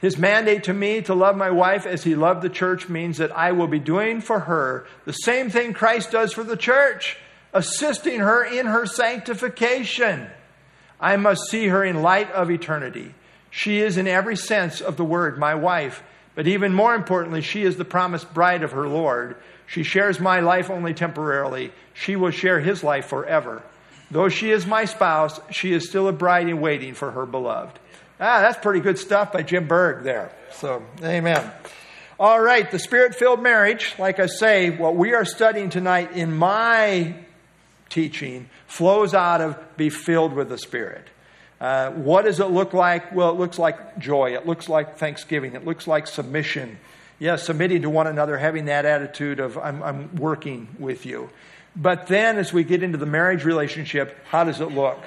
His 0.00 0.16
mandate 0.16 0.64
to 0.64 0.72
me 0.72 1.02
to 1.02 1.14
love 1.14 1.36
my 1.36 1.50
wife 1.50 1.86
as 1.86 2.04
he 2.04 2.14
loved 2.14 2.42
the 2.42 2.48
church 2.48 2.88
means 2.88 3.18
that 3.18 3.36
I 3.36 3.52
will 3.52 3.66
be 3.66 3.80
doing 3.80 4.20
for 4.20 4.40
her 4.40 4.86
the 5.04 5.12
same 5.12 5.50
thing 5.50 5.74
Christ 5.74 6.12
does 6.12 6.32
for 6.32 6.44
the 6.44 6.56
church, 6.56 7.18
assisting 7.52 8.20
her 8.20 8.44
in 8.44 8.66
her 8.66 8.86
sanctification. 8.86 10.28
I 11.00 11.16
must 11.16 11.50
see 11.50 11.66
her 11.66 11.84
in 11.84 12.02
light 12.02 12.30
of 12.30 12.50
eternity. 12.50 13.14
She 13.50 13.80
is, 13.80 13.96
in 13.96 14.06
every 14.06 14.36
sense 14.36 14.80
of 14.80 14.96
the 14.96 15.04
word, 15.04 15.36
my 15.36 15.56
wife, 15.56 16.02
but 16.34 16.46
even 16.46 16.72
more 16.74 16.94
importantly, 16.94 17.42
she 17.42 17.62
is 17.62 17.76
the 17.76 17.84
promised 17.84 18.32
bride 18.32 18.62
of 18.62 18.72
her 18.72 18.88
Lord. 18.88 19.36
She 19.66 19.82
shares 19.82 20.20
my 20.20 20.40
life 20.40 20.70
only 20.70 20.94
temporarily. 20.94 21.72
She 21.94 22.16
will 22.16 22.30
share 22.30 22.60
his 22.60 22.82
life 22.82 23.06
forever. 23.06 23.62
Though 24.10 24.28
she 24.28 24.50
is 24.50 24.66
my 24.66 24.84
spouse, 24.84 25.40
she 25.50 25.72
is 25.72 25.88
still 25.88 26.08
a 26.08 26.12
bride 26.12 26.48
in 26.48 26.60
waiting 26.60 26.94
for 26.94 27.10
her 27.12 27.26
beloved. 27.26 27.78
Ah, 28.18 28.40
that's 28.40 28.58
pretty 28.58 28.80
good 28.80 28.98
stuff 28.98 29.32
by 29.32 29.42
Jim 29.42 29.66
Berg 29.68 30.02
there. 30.02 30.32
So, 30.52 30.82
amen. 31.02 31.50
All 32.18 32.40
right, 32.40 32.70
the 32.70 32.78
spirit 32.78 33.14
filled 33.14 33.42
marriage, 33.42 33.94
like 33.98 34.20
I 34.20 34.26
say, 34.26 34.70
what 34.70 34.94
we 34.94 35.14
are 35.14 35.24
studying 35.24 35.70
tonight 35.70 36.12
in 36.12 36.36
my 36.36 37.14
teaching 37.90 38.48
flows 38.66 39.12
out 39.12 39.40
of 39.40 39.58
be 39.76 39.90
filled 39.90 40.32
with 40.32 40.48
the 40.48 40.56
Spirit. 40.56 41.06
Uh, 41.60 41.90
what 41.90 42.24
does 42.24 42.40
it 42.40 42.46
look 42.46 42.72
like? 42.72 43.12
Well, 43.14 43.30
it 43.30 43.38
looks 43.38 43.58
like 43.58 43.98
joy. 43.98 44.34
It 44.34 44.46
looks 44.46 44.68
like 44.68 44.96
thanksgiving. 44.96 45.54
It 45.54 45.64
looks 45.64 45.86
like 45.86 46.06
submission. 46.06 46.78
Yes, 47.18 47.44
submitting 47.44 47.82
to 47.82 47.90
one 47.90 48.06
another, 48.06 48.38
having 48.38 48.64
that 48.64 48.86
attitude 48.86 49.40
of, 49.40 49.58
I'm, 49.58 49.82
I'm 49.82 50.16
working 50.16 50.68
with 50.78 51.04
you. 51.04 51.28
But 51.76 52.06
then 52.06 52.38
as 52.38 52.52
we 52.52 52.64
get 52.64 52.82
into 52.82 52.96
the 52.96 53.06
marriage 53.06 53.44
relationship, 53.44 54.16
how 54.24 54.44
does 54.44 54.60
it 54.60 54.72
look? 54.72 54.98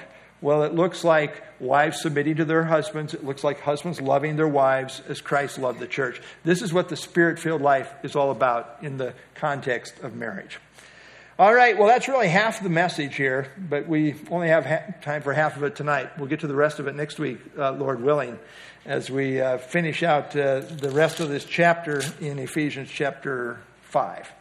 Well, 0.42 0.64
it 0.64 0.76
looks 0.76 1.04
like 1.04 1.42
wives 1.60 2.02
submitting 2.02 2.36
to 2.36 2.46
their 2.46 2.66
husbands. 2.66 3.14
It 3.14 3.24
looks 3.24 3.44
like 3.44 3.62
husbands 3.62 4.00
loving 4.00 4.36
their 4.36 4.48
wives 4.48 5.02
as 5.08 5.22
Christ 5.22 5.58
loved 5.58 5.80
the 5.80 5.88
church. 5.88 6.22
This 6.44 6.62
is 6.62 6.72
what 6.72 6.90
the 6.90 6.98
spirit 6.98 7.40
filled 7.40 7.62
life 7.62 7.92
is 8.04 8.16
all 8.16 8.30
about 8.30 8.78
in 8.82 8.98
the 8.98 9.14
context 9.36 10.00
of 10.04 10.16
marriage. 10.16 10.60
All 11.44 11.54
right, 11.54 11.78
well, 11.78 11.90
that's 11.90 12.08
really 12.08 12.30
half 12.30 12.64
the 12.64 12.70
message 12.70 13.18
here, 13.18 13.52
but 13.58 13.86
we 13.86 14.16
only 14.32 14.48
have 14.48 14.66
ha- 14.66 14.94
time 15.02 15.22
for 15.22 15.34
half 15.34 15.58
of 15.58 15.64
it 15.64 15.76
tonight. 15.76 16.18
We'll 16.18 16.30
get 16.30 16.40
to 16.40 16.48
the 16.48 16.56
rest 16.56 16.80
of 16.80 16.88
it 16.88 16.96
next 16.96 17.20
week, 17.20 17.38
uh, 17.58 17.74
Lord 17.74 18.02
willing, 18.02 18.40
as 18.86 19.10
we 19.10 19.42
uh, 19.42 19.58
finish 19.58 20.04
out 20.04 20.34
uh, 20.38 20.62
the 20.62 20.90
rest 20.90 21.20
of 21.20 21.28
this 21.28 21.44
chapter 21.44 22.02
in 22.22 22.40
Ephesians 22.40 22.88
chapter 22.90 23.60
5. 23.82 24.32